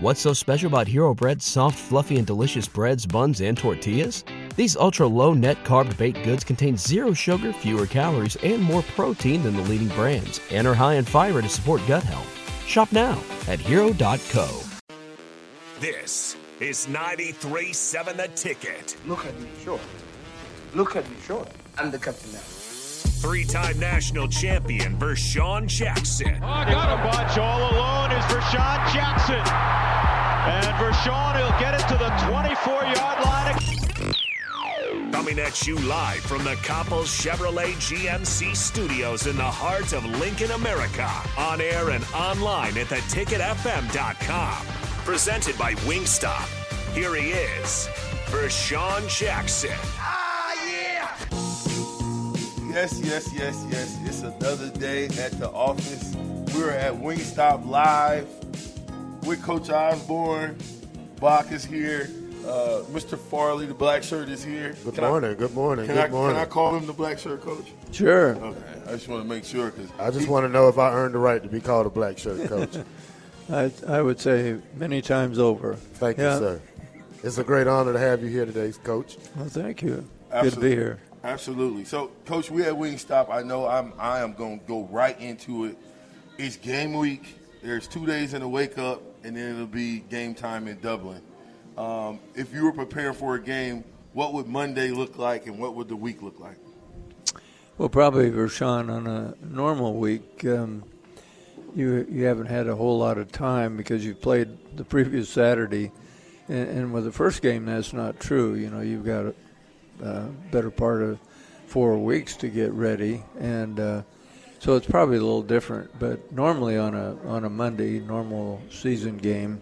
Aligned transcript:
What's 0.00 0.20
so 0.20 0.32
special 0.32 0.68
about 0.68 0.86
Hero 0.86 1.12
Bread's 1.12 1.44
soft, 1.44 1.76
fluffy, 1.76 2.18
and 2.18 2.26
delicious 2.26 2.68
breads, 2.68 3.04
buns, 3.04 3.40
and 3.40 3.58
tortillas? 3.58 4.22
These 4.54 4.76
ultra 4.76 5.08
low 5.08 5.34
net 5.34 5.64
carb 5.64 5.96
baked 5.96 6.22
goods 6.22 6.44
contain 6.44 6.76
zero 6.76 7.12
sugar, 7.12 7.52
fewer 7.52 7.84
calories, 7.84 8.36
and 8.36 8.62
more 8.62 8.82
protein 8.94 9.42
than 9.42 9.56
the 9.56 9.62
leading 9.62 9.88
brands, 9.88 10.40
and 10.52 10.68
are 10.68 10.74
high 10.74 10.94
in 10.94 11.04
fiber 11.04 11.42
to 11.42 11.48
support 11.48 11.82
gut 11.88 12.04
health. 12.04 12.32
Shop 12.64 12.92
now 12.92 13.20
at 13.48 13.58
hero.co. 13.58 14.62
This 15.80 16.36
is 16.60 16.86
93.7 16.86 18.16
The 18.16 18.28
Ticket. 18.36 18.96
Look 19.04 19.26
at 19.26 19.36
me, 19.40 19.48
sure. 19.64 19.80
Look 20.76 20.94
at 20.94 21.10
me, 21.10 21.16
sure. 21.26 21.44
I'm 21.76 21.90
the 21.90 21.98
captain 21.98 22.34
now. 22.34 22.57
Three-time 23.18 23.78
national 23.80 24.28
champion 24.28 24.96
Vershan 24.96 25.66
Jackson. 25.66 26.36
Oh, 26.36 26.40
got 26.40 26.98
a 26.98 27.02
bunch 27.02 27.36
all 27.36 27.58
alone 27.72 28.12
is 28.12 28.24
Vershan 28.26 28.92
Jackson. 28.94 29.42
And 30.46 30.66
Vershan 30.76 31.36
he'll 31.36 31.58
get 31.58 31.74
it 31.74 31.80
to 31.88 31.96
the 31.98 32.10
24-yard 32.30 33.24
line. 33.24 33.58
Coming 35.10 35.40
at 35.40 35.66
you 35.66 35.76
live 35.80 36.20
from 36.20 36.44
the 36.44 36.54
Coppels 36.62 37.10
Chevrolet 37.10 37.72
GMC 37.74 38.54
studios 38.54 39.26
in 39.26 39.36
the 39.36 39.42
heart 39.42 39.92
of 39.92 40.04
Lincoln, 40.20 40.52
America. 40.52 41.10
On 41.36 41.60
air 41.60 41.90
and 41.90 42.04
online 42.14 42.78
at 42.78 42.86
theticketfm.com. 42.86 44.66
Presented 45.04 45.58
by 45.58 45.74
Wingstop. 45.74 46.46
Here 46.94 47.16
he 47.16 47.30
is, 47.30 47.88
Vershan 48.26 49.08
Jackson. 49.08 49.97
Yes, 52.78 53.00
yes, 53.02 53.32
yes, 53.34 53.66
yes. 53.72 53.98
It's 54.04 54.22
another 54.22 54.70
day 54.78 55.06
at 55.06 55.32
the 55.40 55.50
office. 55.50 56.14
We're 56.54 56.70
at 56.70 56.94
Wingstop 56.94 57.66
Live 57.66 58.28
with 59.26 59.42
Coach 59.42 59.68
Osborne. 59.68 60.56
Bach 61.18 61.50
is 61.50 61.64
here. 61.64 62.08
Uh, 62.46 62.84
Mr. 62.92 63.18
Farley, 63.18 63.66
the 63.66 63.74
black 63.74 64.04
shirt, 64.04 64.28
is 64.28 64.44
here. 64.44 64.76
Good 64.84 64.94
Can 64.94 65.02
I- 65.02 65.08
morning. 65.08 65.34
good 65.34 65.54
morning. 65.54 65.86
Can 65.86 65.96
good 65.96 66.04
I, 66.04 66.08
morning. 66.08 66.36
can 66.36 66.46
I 66.46 66.48
call 66.48 66.76
him 66.76 66.86
the 66.86 66.92
black 66.92 67.18
shirt 67.18 67.42
coach? 67.42 67.66
Sure. 67.90 68.36
Okay, 68.36 68.60
I 68.86 68.92
just 68.92 69.08
want 69.08 69.24
to 69.24 69.28
make 69.28 69.44
sure 69.44 69.72
because 69.72 69.90
I 69.98 70.12
just 70.12 70.28
want 70.28 70.46
to 70.46 70.48
know 70.48 70.68
if 70.68 70.78
I 70.78 70.92
earned 70.92 71.14
the 71.14 71.18
right 71.18 71.42
to 71.42 71.48
be 71.48 71.60
called 71.60 71.86
a 71.88 71.90
black 71.90 72.16
shirt 72.16 72.48
coach. 72.48 72.76
I, 73.50 73.72
I 73.88 74.00
would 74.02 74.20
say 74.20 74.56
many 74.76 75.02
times 75.02 75.40
over. 75.40 75.74
Thank 75.74 76.18
Yeah. 76.18 76.34
you, 76.34 76.38
sir. 76.38 76.60
It's 77.24 77.38
a 77.38 77.44
great 77.44 77.66
honor 77.66 77.92
to 77.92 77.98
have 77.98 78.22
you 78.22 78.28
here 78.28 78.46
today, 78.46 78.70
Coach. 78.84 79.16
Well, 79.34 79.48
thank 79.48 79.82
you. 79.82 80.08
Good 80.30 80.52
to 80.52 80.60
be 80.60 80.70
here. 80.70 81.00
Absolutely. 81.24 81.84
So, 81.84 82.12
Coach, 82.26 82.50
we 82.50 82.62
at 82.64 82.74
Wingstop. 82.74 83.30
I 83.30 83.42
know 83.42 83.66
I'm. 83.66 83.92
I 83.98 84.20
am 84.20 84.34
going 84.34 84.60
to 84.60 84.66
go 84.66 84.84
right 84.90 85.18
into 85.20 85.64
it. 85.66 85.76
It's 86.38 86.56
game 86.56 86.94
week. 86.94 87.36
There's 87.62 87.88
two 87.88 88.06
days 88.06 88.34
in 88.34 88.40
the 88.40 88.48
wake 88.48 88.78
up, 88.78 89.02
and 89.24 89.36
then 89.36 89.54
it'll 89.54 89.66
be 89.66 90.00
game 90.00 90.34
time 90.34 90.68
in 90.68 90.78
Dublin. 90.80 91.20
Um, 91.76 92.20
if 92.34 92.52
you 92.52 92.64
were 92.64 92.72
preparing 92.72 93.14
for 93.14 93.34
a 93.34 93.40
game, 93.40 93.84
what 94.12 94.32
would 94.32 94.46
Monday 94.46 94.90
look 94.90 95.18
like, 95.18 95.46
and 95.46 95.58
what 95.58 95.74
would 95.74 95.88
the 95.88 95.96
week 95.96 96.22
look 96.22 96.38
like? 96.38 96.56
Well, 97.78 97.88
probably 97.88 98.30
Vershan 98.30 98.90
on 98.90 99.06
a 99.06 99.34
normal 99.40 99.94
week, 99.94 100.44
um, 100.44 100.84
you 101.74 102.06
you 102.10 102.24
haven't 102.24 102.46
had 102.46 102.66
a 102.66 102.74
whole 102.74 102.98
lot 102.98 103.18
of 103.18 103.30
time 103.30 103.76
because 103.76 104.04
you've 104.04 104.20
played 104.20 104.48
the 104.76 104.84
previous 104.84 105.28
Saturday, 105.28 105.92
and, 106.48 106.68
and 106.68 106.92
with 106.92 107.04
the 107.04 107.12
first 107.12 107.42
game, 107.42 107.66
that's 107.66 107.92
not 107.92 108.18
true. 108.18 108.54
You 108.54 108.70
know, 108.70 108.80
you've 108.80 109.04
got 109.04 109.26
a, 109.26 109.34
a 110.02 110.28
better 110.50 110.70
part 110.70 111.02
of 111.02 111.18
four 111.66 111.98
weeks 111.98 112.36
to 112.38 112.48
get 112.48 112.72
ready, 112.72 113.22
and 113.38 113.78
uh, 113.78 114.02
so 114.58 114.76
it's 114.76 114.86
probably 114.86 115.16
a 115.16 115.20
little 115.20 115.42
different. 115.42 115.98
But 115.98 116.32
normally 116.32 116.76
on 116.76 116.94
a 116.94 117.16
on 117.26 117.44
a 117.44 117.50
Monday, 117.50 118.00
normal 118.00 118.62
season 118.70 119.16
game, 119.18 119.60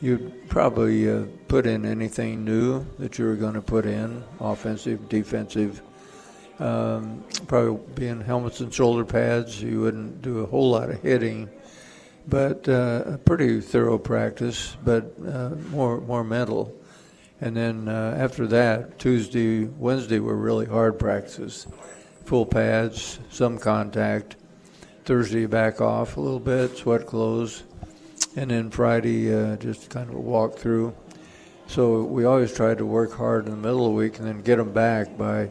you'd 0.00 0.48
probably 0.48 1.10
uh, 1.10 1.24
put 1.48 1.66
in 1.66 1.84
anything 1.84 2.44
new 2.44 2.84
that 2.98 3.18
you 3.18 3.24
were 3.26 3.36
going 3.36 3.54
to 3.54 3.62
put 3.62 3.86
in, 3.86 4.24
offensive, 4.40 5.08
defensive 5.08 5.82
um, 6.60 7.24
probably 7.46 7.80
being 7.94 8.20
helmets 8.20 8.60
and 8.60 8.72
shoulder 8.72 9.04
pads. 9.04 9.60
You 9.62 9.80
wouldn't 9.80 10.22
do 10.22 10.40
a 10.40 10.46
whole 10.46 10.70
lot 10.70 10.90
of 10.90 11.00
hitting, 11.02 11.48
but 12.28 12.68
uh, 12.68 13.02
a 13.06 13.18
pretty 13.18 13.60
thorough 13.60 13.98
practice, 13.98 14.76
but 14.84 15.14
uh, 15.26 15.50
more 15.70 16.00
more 16.02 16.22
mental. 16.22 16.76
And 17.40 17.56
then 17.56 17.88
uh, 17.88 18.16
after 18.18 18.46
that, 18.48 18.98
Tuesday, 18.98 19.64
Wednesday 19.64 20.18
were 20.18 20.36
really 20.36 20.66
hard 20.66 20.98
practices, 20.98 21.66
full 22.24 22.46
pads, 22.46 23.18
some 23.30 23.58
contact. 23.58 24.36
Thursday 25.04 25.46
back 25.46 25.80
off 25.80 26.18
a 26.18 26.20
little 26.20 26.38
bit, 26.38 26.76
sweat 26.76 27.06
clothes, 27.06 27.64
and 28.36 28.50
then 28.50 28.70
Friday 28.70 29.34
uh, 29.34 29.56
just 29.56 29.88
kind 29.88 30.08
of 30.08 30.14
a 30.14 30.20
walk 30.20 30.56
through. 30.56 30.94
So 31.66 32.02
we 32.02 32.24
always 32.24 32.52
tried 32.52 32.78
to 32.78 32.86
work 32.86 33.12
hard 33.12 33.46
in 33.46 33.52
the 33.52 33.56
middle 33.56 33.86
of 33.86 33.92
the 33.92 33.96
week 33.96 34.18
and 34.18 34.28
then 34.28 34.42
get 34.42 34.56
them 34.56 34.72
back 34.72 35.16
by 35.16 35.50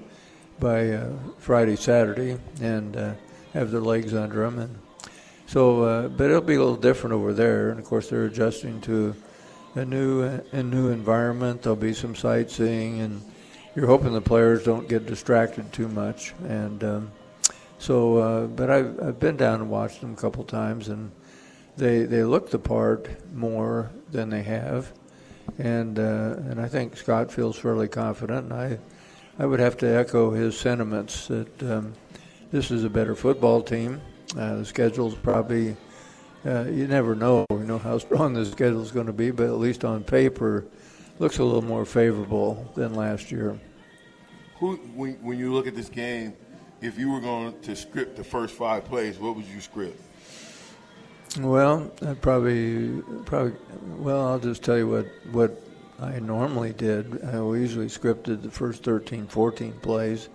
by 0.59 0.91
uh, 0.91 1.09
Friday, 1.37 1.75
Saturday, 1.75 2.37
and 2.61 2.95
uh, 2.95 3.13
have 3.53 3.71
their 3.71 3.81
legs 3.81 4.13
under 4.13 4.41
them. 4.43 4.59
And 4.59 4.77
so, 5.45 5.83
uh, 5.83 6.07
but 6.09 6.29
it'll 6.29 6.41
be 6.41 6.55
a 6.55 6.59
little 6.59 6.75
different 6.75 7.13
over 7.13 7.33
there. 7.33 7.69
And 7.69 7.79
of 7.79 7.85
course, 7.85 8.09
they're 8.09 8.25
adjusting 8.25 8.81
to 8.81 9.15
a 9.75 9.85
new 9.85 10.41
a 10.51 10.63
new 10.63 10.89
environment. 10.89 11.61
There'll 11.61 11.75
be 11.75 11.93
some 11.93 12.15
sightseeing, 12.15 13.01
and 13.01 13.21
you're 13.75 13.87
hoping 13.87 14.13
the 14.13 14.21
players 14.21 14.63
don't 14.63 14.87
get 14.87 15.05
distracted 15.05 15.71
too 15.71 15.87
much. 15.87 16.33
And 16.47 16.83
um, 16.83 17.11
so, 17.77 18.17
uh, 18.17 18.47
but 18.47 18.69
I've 18.69 19.01
I've 19.01 19.19
been 19.19 19.37
down 19.37 19.61
and 19.61 19.69
watched 19.69 20.01
them 20.01 20.13
a 20.13 20.17
couple 20.17 20.43
times, 20.43 20.89
and 20.89 21.11
they 21.77 22.03
they 22.03 22.23
look 22.23 22.49
the 22.49 22.59
part 22.59 23.09
more 23.33 23.91
than 24.11 24.29
they 24.29 24.43
have. 24.43 24.91
And 25.57 25.97
uh, 25.97 26.35
and 26.49 26.61
I 26.61 26.67
think 26.67 26.97
Scott 26.97 27.31
feels 27.31 27.57
fairly 27.57 27.87
confident. 27.87 28.51
And 28.51 28.53
I 28.53 28.79
I 29.39 29.45
would 29.45 29.61
have 29.61 29.77
to 29.77 29.87
echo 29.87 30.31
his 30.31 30.59
sentiments 30.59 31.27
that 31.27 31.63
um, 31.63 31.93
this 32.51 32.71
is 32.71 32.83
a 32.83 32.89
better 32.89 33.15
football 33.15 33.61
team. 33.61 34.01
Uh, 34.37 34.57
the 34.57 34.65
schedule's 34.65 35.15
probably, 35.15 35.77
uh, 36.45 36.65
you 36.65 36.87
never 36.87 37.15
know, 37.15 37.45
you 37.51 37.65
know 37.65 37.77
how 37.77 37.97
strong 37.97 38.33
the 38.33 38.45
schedule 38.45 38.81
is 38.81 38.91
going 38.91 39.07
to 39.07 39.13
be, 39.13 39.31
but 39.31 39.47
at 39.47 39.57
least 39.57 39.83
on 39.83 40.03
paper, 40.03 40.65
looks 41.19 41.37
a 41.39 41.43
little 41.43 41.61
more 41.61 41.85
favorable 41.85 42.71
than 42.75 42.93
last 42.93 43.31
year. 43.31 43.59
Who, 44.59 44.77
when, 44.95 45.13
when 45.23 45.37
you 45.37 45.53
look 45.53 45.67
at 45.67 45.75
this 45.75 45.89
game, 45.89 46.33
if 46.81 46.97
you 46.97 47.11
were 47.11 47.19
going 47.19 47.59
to 47.61 47.75
script 47.75 48.15
the 48.15 48.23
first 48.23 48.55
five 48.55 48.85
plays, 48.85 49.19
what 49.19 49.35
would 49.35 49.45
you 49.45 49.59
script? 49.59 50.01
Well, 51.39 51.91
I 52.05 52.13
probably, 52.13 53.01
probably, 53.25 53.53
well, 53.97 54.27
I'll 54.27 54.39
just 54.39 54.63
tell 54.63 54.77
you 54.77 54.87
what, 54.87 55.05
what 55.31 55.61
I 56.01 56.19
normally 56.19 56.73
did. 56.73 57.23
I 57.23 57.35
usually 57.35 57.87
scripted 57.87 58.41
the 58.41 58.49
first 58.49 58.83
13, 58.83 59.27
14 59.27 59.73
plays, 59.73 60.29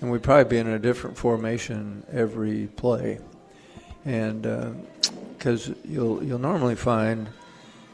and 0.00 0.10
we'd 0.10 0.22
probably 0.22 0.44
be 0.44 0.58
in 0.58 0.68
a 0.68 0.78
different 0.78 1.16
formation 1.16 2.04
every 2.12 2.68
play. 2.76 3.18
And 4.04 4.46
because 5.42 5.72
you'll 5.84 6.22
you'll 6.22 6.38
normally 6.38 6.76
find 6.76 7.26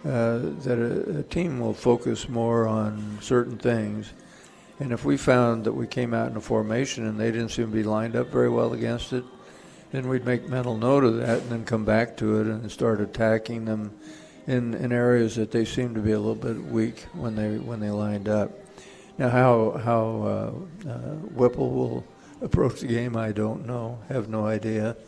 uh, 0.04 0.38
that 0.64 0.78
a, 0.78 1.20
a 1.20 1.22
team 1.22 1.59
will 1.59 1.72
focus 1.72 2.28
more 2.28 2.66
on 2.69 3.19
certain 3.22 3.56
things, 3.56 4.12
and 4.81 4.92
if 4.92 5.03
we 5.06 5.16
found 5.16 5.64
that 5.64 5.72
we 5.72 5.87
came 5.87 6.12
out 6.12 6.31
in 6.31 6.37
a 6.37 6.41
formation 6.42 7.06
and 7.06 7.19
they 7.19 7.31
didn't 7.31 7.48
seem 7.48 7.70
to 7.70 7.72
be 7.72 7.82
lined 7.82 8.14
up 8.14 8.26
very 8.26 8.50
well 8.50 8.75
against 8.75 9.14
it, 9.14 9.25
then 9.92 10.08
we'd 10.08 10.26
make 10.26 10.47
mental 10.47 10.76
note 10.76 11.04
of 11.04 11.16
that 11.16 11.41
and 11.41 11.50
then 11.50 11.64
come 11.64 11.87
back 11.87 12.19
to 12.19 12.38
it 12.38 12.47
and 12.48 12.70
start 12.70 13.00
attacking 13.00 13.64
them 13.64 13.98
in, 14.47 14.75
in 14.75 14.92
areas 14.92 15.34
that 15.37 15.50
they 15.50 15.64
seem 15.64 15.94
to 15.94 16.00
be 16.00 16.12
a 16.12 16.19
little 16.19 16.34
bit 16.34 16.62
weak 16.64 17.06
when 17.14 17.34
they 17.34 17.56
when 17.56 17.81
they 17.81 17.91
lined 17.91 18.28
up. 18.28 18.50
Now, 19.16 19.31
how 19.31 19.81
how 19.82 20.04
uh, 20.87 20.91
uh, 20.91 21.14
Whipple 21.32 21.70
will 21.70 22.04
approach 22.42 22.81
the 22.81 22.88
game, 22.88 23.16
I 23.16 23.32
don't 23.32 23.66
know, 23.66 24.00
have 24.10 24.28
no 24.28 24.44
idea, 24.44 24.98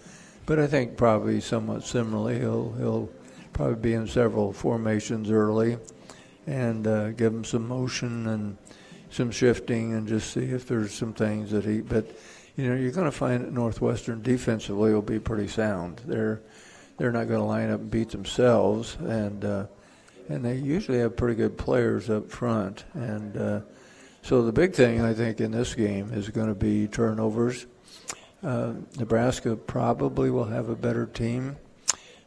but 0.50 0.58
I 0.58 0.66
think 0.66 0.96
probably 0.96 1.40
somewhat 1.40 1.84
similarly. 1.84 2.40
He'll 2.40 2.72
he'll 2.72 3.08
probably 3.52 3.76
be 3.76 3.92
in 3.92 4.08
several 4.08 4.52
formations 4.52 5.30
early, 5.30 5.78
and 6.44 6.88
uh, 6.88 7.12
give 7.12 7.32
him 7.32 7.44
some 7.44 7.68
motion 7.68 8.26
and 8.26 8.58
some 9.10 9.30
shifting, 9.30 9.94
and 9.94 10.08
just 10.08 10.32
see 10.32 10.46
if 10.46 10.66
there's 10.66 10.92
some 10.92 11.12
things 11.12 11.52
that 11.52 11.64
he. 11.64 11.82
But 11.82 12.04
you 12.56 12.68
know, 12.68 12.74
you're 12.74 12.90
going 12.90 13.04
to 13.04 13.12
find 13.12 13.44
that 13.44 13.52
Northwestern 13.52 14.22
defensively 14.22 14.92
will 14.92 15.02
be 15.02 15.20
pretty 15.20 15.46
sound. 15.46 16.00
They're 16.04 16.40
they're 16.96 17.12
not 17.12 17.28
going 17.28 17.38
to 17.38 17.46
line 17.46 17.70
up 17.70 17.78
and 17.78 17.88
beat 17.88 18.08
themselves, 18.08 18.96
and 18.96 19.44
uh, 19.44 19.66
and 20.28 20.44
they 20.44 20.56
usually 20.56 20.98
have 20.98 21.16
pretty 21.16 21.36
good 21.36 21.58
players 21.58 22.10
up 22.10 22.28
front. 22.28 22.86
And 22.94 23.36
uh, 23.36 23.60
so 24.22 24.42
the 24.42 24.52
big 24.52 24.74
thing 24.74 25.00
I 25.00 25.14
think 25.14 25.40
in 25.40 25.52
this 25.52 25.76
game 25.76 26.12
is 26.12 26.28
going 26.28 26.48
to 26.48 26.56
be 26.56 26.88
turnovers. 26.88 27.66
Uh, 28.42 28.72
Nebraska 28.98 29.54
probably 29.54 30.30
will 30.30 30.46
have 30.46 30.68
a 30.70 30.76
better 30.76 31.06
team, 31.06 31.56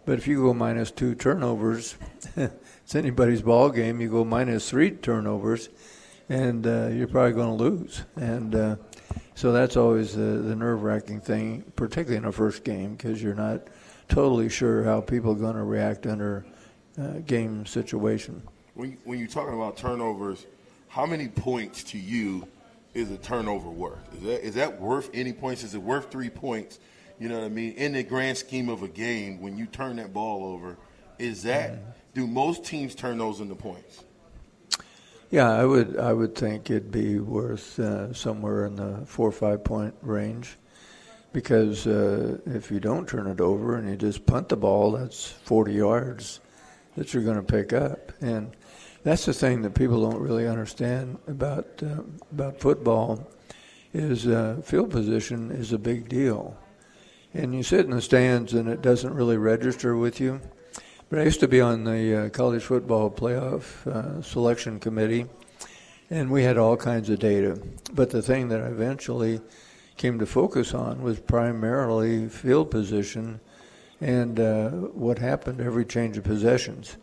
but 0.06 0.20
if 0.20 0.28
you 0.28 0.44
go 0.44 0.54
minus 0.54 0.92
two 0.92 1.16
turnovers, 1.16 1.96
it's 2.36 2.96
anybody's 2.96 3.42
ball 3.42 3.70
game. 3.70 4.00
You 4.00 4.10
go 4.10 4.24
minus 4.24 4.70
three 4.70 4.92
turnovers, 4.92 5.70
and 6.30 6.68
uh, 6.68 6.90
you're 6.90 7.08
probably 7.08 7.34
going 7.34 7.58
to 7.58 7.64
lose. 7.64 8.04
And 8.16 8.54
uh, 8.54 8.76
so 9.34 9.52
that's 9.52 9.76
always 9.76 10.16
the, 10.16 10.22
the 10.22 10.56
nerve-wracking 10.56 11.22
thing, 11.22 11.64
particularly 11.76 12.18
in 12.18 12.26
a 12.26 12.32
first 12.32 12.64
game, 12.64 12.96
because 12.96 13.22
you're 13.22 13.34
not 13.34 13.68
totally 14.08 14.50
sure 14.50 14.84
how 14.84 15.02
people 15.02 15.32
are 15.32 15.36
going 15.36 15.56
to 15.56 15.64
react 15.64 16.06
under 16.06 16.46
uh, 17.02 17.20
game 17.26 17.66
situation. 17.66 18.44
When, 18.76 18.98
when 19.04 19.18
you're 19.18 19.28
talking 19.28 19.56
about 19.56 19.78
turnovers, 19.78 20.46
how 20.90 21.08
many 21.08 21.28
points 21.28 21.84
to 21.86 21.98
you 21.98 22.48
is 22.94 23.12
a 23.12 23.18
turnover 23.18 23.70
worth? 23.70 24.14
Is 24.16 24.22
that, 24.22 24.46
is 24.46 24.56
that 24.56 24.80
worth 24.80 25.10
any 25.14 25.34
points? 25.34 25.64
Is 25.64 25.76
it 25.76 25.82
worth 25.82 26.12
three 26.12 26.30
points? 26.30 26.80
You 27.20 27.30
know 27.30 27.40
what 27.40 27.46
I 27.46 27.50
mean? 27.50 27.74
In 27.74 27.94
the 27.94 28.04
grand 28.04 28.38
scheme 28.38 28.70
of 28.70 28.84
a 28.84 28.88
game, 28.88 29.42
when 29.42 29.58
you 29.58 29.66
turn 29.66 29.98
that 29.98 30.14
ball 30.14 30.46
over, 30.46 30.78
is 31.20 31.44
that 31.44 31.74
mm-hmm. 31.74 31.90
do 32.14 32.28
most 32.28 32.66
teams 32.66 32.96
turn 32.96 33.18
those 33.18 33.40
into 33.40 33.56
points? 33.56 34.04
Yeah, 35.30 35.50
I 35.50 35.66
would. 35.66 35.98
I 35.98 36.14
would 36.14 36.36
think 36.36 36.70
it'd 36.70 36.92
be 36.92 37.20
worth 37.20 37.80
uh, 37.80 38.14
somewhere 38.14 38.68
in 38.68 38.76
the 38.76 39.04
four 39.06 39.30
or 39.30 39.32
five 39.32 39.64
point 39.64 39.96
range, 40.04 40.58
because 41.32 41.88
uh, 41.88 42.38
if 42.46 42.70
you 42.70 42.80
don't 42.80 43.10
turn 43.10 43.26
it 43.26 43.42
over 43.42 43.76
and 43.76 43.90
you 43.90 43.96
just 43.96 44.28
punt 44.28 44.50
the 44.50 44.58
ball, 44.58 44.92
that's 44.92 45.28
forty 45.28 45.74
yards 45.74 46.40
that 46.96 47.14
you're 47.14 47.24
going 47.24 47.38
to 47.38 47.42
pick 47.42 47.74
up, 47.74 48.12
and 48.22 48.56
that's 49.04 49.26
the 49.26 49.34
thing 49.34 49.62
that 49.62 49.74
people 49.74 50.10
don't 50.10 50.22
really 50.22 50.48
understand 50.48 51.18
about 51.28 51.68
uh, 51.84 52.02
about 52.32 52.60
football 52.60 53.28
is 53.94 54.28
uh, 54.28 54.62
field 54.64 54.90
position 54.90 55.52
is 55.52 55.72
a 55.72 55.78
big 55.78 56.10
deal. 56.10 56.58
And 57.34 57.54
you 57.54 57.64
sit 57.64 57.86
in 57.86 57.92
the 57.92 58.02
stands 58.02 58.54
and 58.54 58.68
it 58.68 58.82
doesn't 58.82 59.14
really 59.14 59.38
register 59.38 59.96
with 59.96 60.20
you. 60.20 60.40
But 61.10 61.20
I 61.20 61.24
used 61.24 61.42
to 61.42 61.48
be 61.48 61.62
on 61.62 61.84
the 61.84 62.26
uh, 62.26 62.30
college 62.30 62.64
football 62.64 63.12
playoff 63.12 63.86
uh, 63.86 64.22
selection 64.22 64.80
committee, 64.80 65.28
and 66.10 66.32
we 66.32 66.44
had 66.44 66.58
all 66.58 66.76
kinds 66.76 67.10
of 67.10 67.20
data. 67.20 67.62
But 67.94 68.10
the 68.10 68.22
thing 68.22 68.50
that 68.50 68.62
I 68.62 68.68
eventually 68.68 69.42
came 69.98 70.18
to 70.20 70.26
focus 70.26 70.74
on 70.74 71.04
was 71.04 71.20
primarily 71.20 72.28
field 72.30 72.72
position 72.72 73.40
and 74.02 74.40
uh, 74.40 74.70
what 74.70 75.20
happened 75.20 75.62
every 75.62 75.86
change 75.86 76.18
of 76.18 76.24
possessions. 76.24 76.98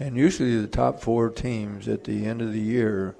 And 0.00 0.16
usually 0.16 0.58
the 0.58 0.66
top 0.66 1.00
four 1.00 1.28
teams 1.28 1.86
at 1.86 2.04
the 2.04 2.24
end 2.24 2.40
of 2.40 2.54
the 2.54 2.60
year 2.60 3.14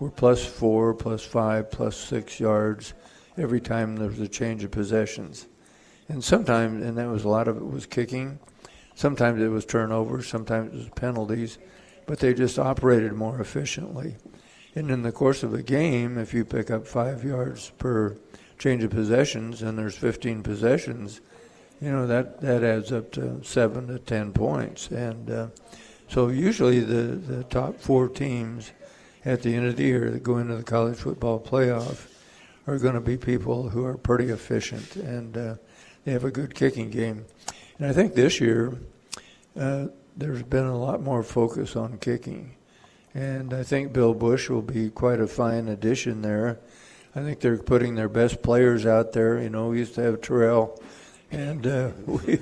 were 0.00 0.10
plus 0.10 0.44
four, 0.44 0.94
plus 0.94 1.22
five, 1.22 1.70
plus 1.70 1.96
six 1.96 2.40
yards 2.40 2.94
every 3.36 3.60
time 3.60 3.96
there 3.96 4.08
was 4.08 4.20
a 4.20 4.28
change 4.28 4.64
of 4.64 4.70
possessions. 4.70 5.46
And 6.08 6.24
sometimes, 6.24 6.82
and 6.82 6.96
that 6.96 7.08
was 7.08 7.24
a 7.24 7.28
lot 7.28 7.46
of 7.46 7.58
it 7.58 7.66
was 7.66 7.84
kicking. 7.84 8.38
Sometimes 8.94 9.42
it 9.42 9.48
was 9.48 9.66
turnovers, 9.66 10.26
sometimes 10.26 10.72
it 10.72 10.76
was 10.76 10.88
penalties, 10.96 11.58
but 12.06 12.20
they 12.20 12.32
just 12.32 12.58
operated 12.58 13.12
more 13.12 13.38
efficiently. 13.38 14.16
And 14.74 14.90
in 14.90 15.02
the 15.02 15.12
course 15.12 15.42
of 15.42 15.52
a 15.52 15.62
game, 15.62 16.16
if 16.16 16.32
you 16.32 16.44
pick 16.44 16.70
up 16.70 16.86
five 16.86 17.22
yards 17.22 17.70
per 17.76 18.16
change 18.58 18.82
of 18.82 18.90
possessions 18.90 19.60
and 19.60 19.78
there's 19.78 19.96
15 19.96 20.42
possessions, 20.42 21.20
you 21.80 21.90
know 21.90 22.06
that 22.06 22.40
that 22.40 22.62
adds 22.62 22.92
up 22.92 23.12
to 23.12 23.42
seven 23.42 23.88
to 23.88 23.98
ten 23.98 24.32
points. 24.32 24.88
And 24.88 25.30
uh, 25.30 25.48
so 26.14 26.28
usually 26.28 26.78
the, 26.78 27.16
the 27.16 27.42
top 27.42 27.80
four 27.80 28.08
teams 28.08 28.70
at 29.24 29.42
the 29.42 29.52
end 29.52 29.66
of 29.66 29.74
the 29.74 29.82
year 29.82 30.12
that 30.12 30.22
go 30.22 30.38
into 30.38 30.54
the 30.54 30.62
college 30.62 30.96
football 30.96 31.40
playoff 31.40 32.06
are 32.68 32.78
going 32.78 32.94
to 32.94 33.00
be 33.00 33.16
people 33.16 33.68
who 33.68 33.84
are 33.84 33.98
pretty 33.98 34.30
efficient 34.30 34.94
and 34.94 35.36
uh, 35.36 35.56
they 36.04 36.12
have 36.12 36.22
a 36.22 36.30
good 36.30 36.54
kicking 36.54 36.88
game. 36.88 37.24
And 37.80 37.88
I 37.88 37.92
think 37.92 38.14
this 38.14 38.40
year 38.40 38.78
uh, 39.58 39.88
there's 40.16 40.44
been 40.44 40.66
a 40.66 40.78
lot 40.78 41.02
more 41.02 41.24
focus 41.24 41.74
on 41.74 41.98
kicking. 41.98 42.54
And 43.12 43.52
I 43.52 43.64
think 43.64 43.92
Bill 43.92 44.14
Busch 44.14 44.48
will 44.48 44.62
be 44.62 44.90
quite 44.90 45.18
a 45.18 45.26
fine 45.26 45.66
addition 45.66 46.22
there. 46.22 46.60
I 47.16 47.22
think 47.22 47.40
they're 47.40 47.58
putting 47.58 47.96
their 47.96 48.08
best 48.08 48.40
players 48.40 48.86
out 48.86 49.14
there. 49.14 49.42
You 49.42 49.50
know, 49.50 49.70
we 49.70 49.78
used 49.78 49.96
to 49.96 50.02
have 50.02 50.20
Terrell, 50.20 50.80
and 51.30 51.66
uh, 51.66 51.90
we 52.06 52.38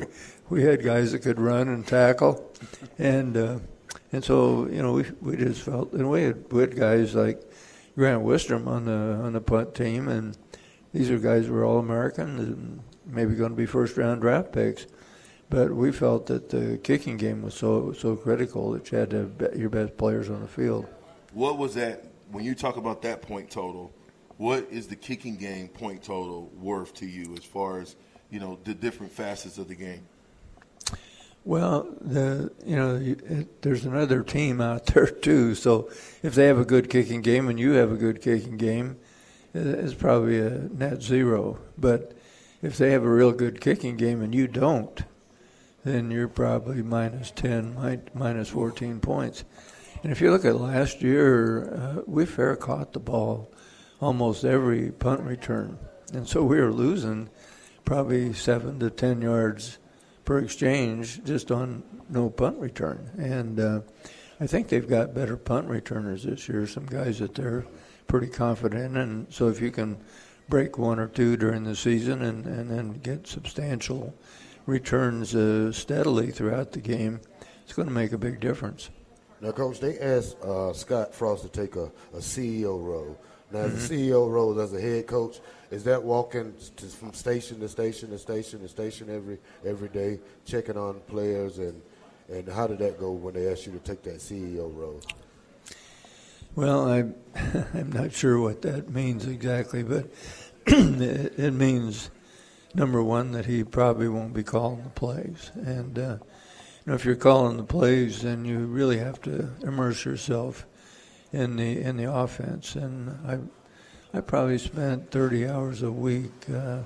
we 0.49 0.63
had 0.63 0.83
guys 0.83 1.13
that 1.13 1.21
could 1.21 1.41
run 1.41 1.69
and 1.69 1.87
tackle, 1.87 2.51
and 2.99 3.37
uh, 3.37 3.59
and 4.13 4.25
so 4.25 4.67
you 4.69 4.83
know 4.83 4.93
we 4.93 5.05
we 5.21 5.37
just 5.37 5.63
felt 5.63 5.93
and 5.93 6.11
we 6.11 6.23
had, 6.23 6.53
we 6.53 6.61
had 6.61 6.77
guys 6.77 7.15
like 7.15 7.43
Grant 7.97 8.23
Wistrom 8.23 8.67
on 8.67 8.85
the 8.85 9.21
on 9.25 9.33
the 9.33 9.41
punt 9.41 9.75
team, 9.75 10.09
and 10.09 10.37
these 10.93 11.11
are 11.11 11.19
guys 11.19 11.47
who 11.47 11.55
are 11.55 11.65
all 11.65 11.79
American 11.79 12.39
and 12.39 12.81
maybe 13.07 13.35
going 13.35 13.51
to 13.51 13.57
be 13.57 13.67
first 13.67 13.97
round 13.97 14.21
draft 14.21 14.53
picks. 14.53 14.87
But 15.51 15.71
we 15.75 15.93
felt 15.93 16.27
that 16.27 16.49
the 16.49 16.79
kicking 16.83 17.19
game 17.19 17.43
was 17.43 17.55
so 17.55 17.93
so 17.93 18.17
critical 18.17 18.73
that 18.73 18.91
you 18.91 18.99
had 18.99 19.11
to 19.11 19.17
have 19.17 19.57
your 19.57 19.69
best 19.69 19.97
players 19.97 20.31
on 20.31 20.41
the 20.41 20.49
field. 20.49 20.87
What 21.33 21.59
was 21.59 21.75
that 21.75 22.05
when 22.31 22.45
you 22.45 22.55
talk 22.55 22.77
about 22.77 23.03
that 23.03 23.23
point 23.23 23.51
total? 23.51 23.93
What 24.39 24.67
is 24.71 24.87
the 24.87 24.97
kicking 24.97 25.37
game 25.37 25.69
point 25.69 26.03
total 26.03 26.51
worth 26.59 26.95
to 26.95 27.07
you 27.07 27.35
as 27.37 27.45
far 27.45 27.81
as 27.81 27.97
you 28.33 28.41
know 28.41 28.59
the 28.65 28.75
different 28.75 29.13
facets 29.13 29.59
of 29.59 29.69
the 29.69 29.75
game? 29.75 30.07
Well, 31.45 31.89
the 32.01 32.51
you 32.65 32.77
know 32.77 32.97
it, 32.97 33.63
there's 33.63 33.85
another 33.85 34.23
team 34.23 34.61
out 34.61 34.87
there 34.95 35.07
too. 35.07 35.55
So 35.55 35.91
if 36.23 36.35
they 36.35 36.47
have 36.47 36.59
a 36.59 36.65
good 36.65 36.91
kicking 36.91 37.21
game 37.21 37.49
and 37.49 37.61
you 37.61 37.73
have 37.73 37.93
a 37.93 37.97
good 37.97 38.23
kicking 38.23 38.57
game, 38.57 38.97
it's 39.55 39.95
probably 39.95 40.41
a 40.41 40.51
net 40.51 41.03
zero. 41.03 41.59
But 41.77 42.17
if 42.63 42.79
they 42.79 42.93
have 42.93 43.05
a 43.05 43.11
real 43.11 43.33
good 43.33 43.61
kicking 43.61 43.97
game 43.97 44.23
and 44.23 44.35
you 44.35 44.49
don't, 44.49 45.05
then 45.85 46.11
you're 46.11 46.29
probably 46.29 46.81
minus 46.83 47.33
10, 47.33 48.03
minus 48.15 48.49
14 48.49 49.01
points. 49.01 49.45
And 50.03 50.11
if 50.11 50.21
you 50.21 50.31
look 50.31 50.45
at 50.45 50.61
last 50.61 51.03
year, 51.03 51.75
uh, 51.75 52.03
we 52.07 52.25
fair 52.25 52.57
caught 52.57 52.93
the 52.93 53.01
ball 53.01 53.53
almost 54.01 54.45
every 54.45 54.91
punt 54.91 55.21
return, 55.21 55.79
and 56.13 56.29
so 56.29 56.43
we 56.43 56.61
were 56.61 56.73
losing 56.73 57.31
probably 57.93 58.33
seven 58.33 58.81
to 58.81 58.89
10 58.89 59.21
yards 59.21 59.77
per 60.25 60.39
exchange 60.39 61.23
just 61.25 61.51
on 61.51 61.83
no 62.09 62.31
punt 62.31 62.59
return. 62.59 63.11
And 63.19 63.61
uh, 63.61 63.81
I 64.41 64.47
think 64.47 64.69
they've 64.69 64.89
got 64.89 65.15
better 65.15 65.37
punt 65.37 65.69
returners 65.69 66.23
this 66.23 66.49
year, 66.49 66.67
some 66.67 66.87
guys 66.87 67.19
that 67.19 67.35
they're 67.35 67.67
pretty 68.07 68.29
confident 68.29 68.83
in. 68.83 68.97
And 68.97 69.27
so 69.31 69.49
if 69.49 69.61
you 69.61 69.71
can 69.71 69.99
break 70.49 70.79
one 70.79 70.99
or 70.99 71.07
two 71.07 71.37
during 71.37 71.65
the 71.65 71.77
season 71.77 72.23
and, 72.23 72.47
and 72.47 72.71
then 72.71 72.93
get 72.95 73.27
substantial 73.27 74.15
returns 74.65 75.35
uh, 75.35 75.71
steadily 75.71 76.31
throughout 76.31 76.73
the 76.73 76.81
game, 76.81 77.21
it's 77.63 77.75
going 77.75 77.89
to 77.89 77.95
make 77.95 78.13
a 78.13 78.19
big 78.19 78.41
difference. 78.41 78.89
Now, 79.43 79.53
Coach, 79.53 79.81
they 79.81 79.99
asked 79.99 80.41
uh, 80.41 80.73
Scott 80.73 81.15
Frost 81.15 81.43
to 81.43 81.51
take 81.51 81.77
a, 81.77 81.93
a 82.15 82.21
CEO 82.21 82.83
role. 82.83 83.21
Now, 83.51 83.67
mm-hmm. 83.67 83.77
as 83.77 83.91
a 83.91 83.95
CEO 83.95 84.31
role 84.31 84.59
as 84.59 84.73
a 84.73 84.81
head 84.81 85.07
coach, 85.07 85.41
is 85.73 85.85
that 85.85 86.03
walking 86.03 86.53
to, 86.77 86.87
from 86.87 87.15
station 87.15 87.59
to 87.61 87.69
station 87.69 88.11
to 88.11 88.19
station 88.19 88.61
to 88.61 88.69
station 88.69 89.09
every 89.09 89.39
every 89.65 89.89
day, 89.89 90.21
checking 90.45 90.77
on 90.77 91.01
players, 91.09 91.59
and 91.59 91.81
and 92.29 92.47
how 92.47 92.67
did 92.67 92.79
that 92.79 93.01
go 93.01 93.11
when 93.11 93.33
they 93.33 93.51
asked 93.51 93.67
you 93.67 93.73
to 93.73 93.79
take 93.79 94.03
that 94.03 94.19
CEO 94.19 94.71
role? 94.77 95.01
Well, 96.55 96.91
I'm 96.91 97.15
I'm 97.75 97.91
not 97.91 98.13
sure 98.13 98.39
what 98.39 98.61
that 98.63 98.91
means 98.91 99.27
exactly, 99.27 99.83
but 99.83 100.11
it, 100.67 101.39
it, 101.39 101.55
means 101.55 102.11
number 102.75 103.03
one 103.03 103.33
that 103.33 103.47
he 103.47 103.65
probably 103.65 104.09
won't 104.09 104.35
be 104.35 104.43
calling 104.43 104.85
the 104.85 104.91
plays, 104.91 105.53
and 105.55 105.99
uh, 105.99 106.19
you 106.21 106.85
know 106.85 106.95
if 106.95 107.07
you're 107.07 107.17
calling 107.17 107.57
the 107.57 107.65
plays, 107.65 108.21
then 108.21 108.45
you 108.45 108.59
really 108.67 108.99
have 108.99 109.23
to 109.23 109.49
immerse 109.63 110.05
yourself 110.05 110.67
in 111.33 111.57
the 111.57 111.81
in 111.81 111.97
the 111.97 112.13
offense, 112.13 112.77
and 112.77 113.09
I 113.27 113.39
I 114.15 114.21
probably 114.21 114.59
spent 114.59 115.11
30 115.11 115.49
hours 115.49 115.83
a 115.83 115.91
week 115.91 116.33
uh, 116.55 116.81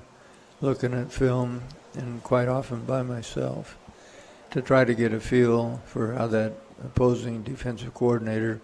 looking 0.61 0.93
at 0.93 1.11
film 1.11 1.61
and 1.95 2.23
quite 2.23 2.47
often 2.47 2.85
by 2.85 3.01
myself 3.01 3.77
to 4.51 4.61
try 4.61 4.85
to 4.85 4.93
get 4.93 5.13
a 5.13 5.19
feel 5.19 5.81
for 5.85 6.13
how 6.13 6.27
that 6.27 6.53
opposing 6.85 7.43
defensive 7.43 7.93
coordinator 7.93 8.61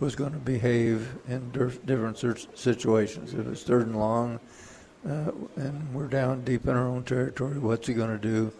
was 0.00 0.16
going 0.16 0.32
to 0.32 0.38
behave 0.38 1.08
in 1.28 1.52
different 1.86 2.18
situations. 2.54 3.32
If 3.32 3.46
it's 3.46 3.62
third 3.62 3.86
and 3.86 3.96
long 3.96 4.40
uh, 5.08 5.30
and 5.54 5.94
we're 5.94 6.08
down 6.08 6.42
deep 6.42 6.66
in 6.66 6.74
our 6.74 6.88
own 6.88 7.04
territory, 7.04 7.60
what's 7.60 7.86
he 7.86 7.94
going 7.94 8.10
to 8.10 8.18
do? 8.18 8.50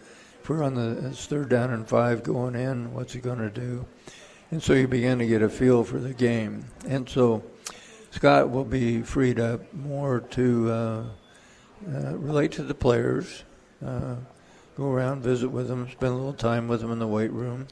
If 0.41 0.49
we're 0.49 0.63
on 0.63 0.75
the 0.75 1.09
it's 1.09 1.27
third 1.27 1.49
down 1.49 1.73
and 1.73 1.89
five 1.89 2.23
going 2.23 2.55
in, 2.55 2.95
what's 2.95 3.15
he 3.15 3.21
going 3.21 3.39
to 3.39 3.51
do? 3.51 3.85
And 4.53 4.63
so 4.63 4.75
you 4.75 4.87
begin 4.87 5.19
to 5.19 5.27
get 5.27 5.43
a 5.43 5.49
feel 5.49 5.83
for 5.83 5.99
the 5.99 6.15
game. 6.15 6.67
And 6.87 7.09
so 7.09 7.43
Scott 8.11 8.51
will 8.51 8.65
be 8.65 9.03
freed 9.03 9.39
up 9.39 9.73
more 9.73 10.21
to 10.21 10.71
uh, 10.71 11.05
uh, 11.89 12.17
relate 12.17 12.53
to 12.53 12.63
the 12.63 12.75
players, 12.75 13.45
uh, 13.85 14.17
go 14.77 14.91
around, 14.91 15.23
visit 15.23 15.49
with 15.49 15.69
them, 15.69 15.89
spend 15.91 16.13
a 16.13 16.17
little 16.17 16.33
time 16.33 16.69
with 16.69 16.81
them 16.81 16.93
in 16.93 16.99
the 16.99 17.07
weight 17.07 17.33
room, 17.33 17.69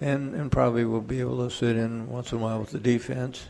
and, 0.00 0.34
and 0.34 0.50
probably 0.50 0.84
will 0.84 1.00
be 1.00 1.20
able 1.20 1.48
to 1.48 1.54
sit 1.54 1.76
in 1.76 2.08
once 2.08 2.32
in 2.32 2.38
a 2.38 2.40
while 2.40 2.60
with 2.60 2.70
the 2.70 2.78
defense. 2.78 3.46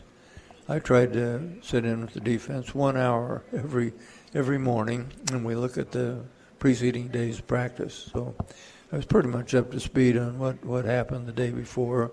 I 0.67 0.79
tried 0.79 1.13
to 1.13 1.57
sit 1.61 1.85
in 1.85 2.01
with 2.01 2.13
the 2.13 2.19
defense 2.19 2.73
one 2.73 2.97
hour 2.97 3.43
every 3.53 3.93
every 4.33 4.57
morning, 4.57 5.11
and 5.31 5.45
we 5.45 5.55
look 5.55 5.77
at 5.77 5.91
the 5.91 6.21
preceding 6.59 7.07
day's 7.07 7.39
practice. 7.39 8.09
So 8.11 8.35
I 8.91 8.97
was 8.97 9.05
pretty 9.05 9.29
much 9.29 9.55
up 9.55 9.71
to 9.71 9.79
speed 9.79 10.17
on 10.17 10.39
what, 10.39 10.63
what 10.65 10.85
happened 10.85 11.27
the 11.27 11.31
day 11.31 11.51
before 11.51 12.11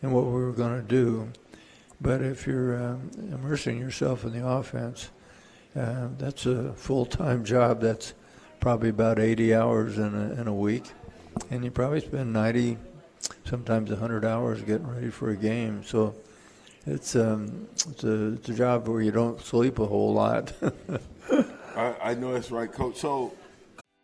and 0.00 0.12
what 0.12 0.24
we 0.24 0.30
were 0.30 0.52
going 0.52 0.80
to 0.80 0.86
do. 0.86 1.28
But 2.00 2.22
if 2.22 2.46
you're 2.46 2.82
um, 2.82 3.10
immersing 3.32 3.78
yourself 3.78 4.24
in 4.24 4.32
the 4.32 4.46
offense, 4.46 5.10
uh, 5.76 6.08
that's 6.16 6.46
a 6.46 6.72
full 6.74 7.06
time 7.06 7.44
job. 7.44 7.80
That's 7.80 8.14
probably 8.60 8.90
about 8.90 9.18
80 9.18 9.54
hours 9.54 9.98
in 9.98 10.14
a, 10.14 10.40
in 10.40 10.48
a 10.48 10.54
week. 10.54 10.84
And 11.50 11.64
you 11.64 11.70
probably 11.70 12.00
spend 12.00 12.32
90, 12.32 12.76
sometimes 13.44 13.90
100 13.90 14.24
hours 14.24 14.60
getting 14.62 14.86
ready 14.86 15.10
for 15.10 15.30
a 15.30 15.36
game. 15.36 15.82
So 15.84 16.14
it's 16.86 17.16
um, 17.16 17.68
it's 17.88 18.04
a 18.04 18.32
it's 18.32 18.48
a 18.48 18.54
job 18.54 18.88
where 18.88 19.02
you 19.02 19.10
don't 19.10 19.40
sleep 19.40 19.78
a 19.78 19.86
whole 19.86 20.12
lot. 20.12 20.52
I, 21.76 21.94
I 22.02 22.14
know 22.14 22.32
that's 22.32 22.50
right, 22.50 22.72
Coach. 22.72 22.96
So 22.96 23.32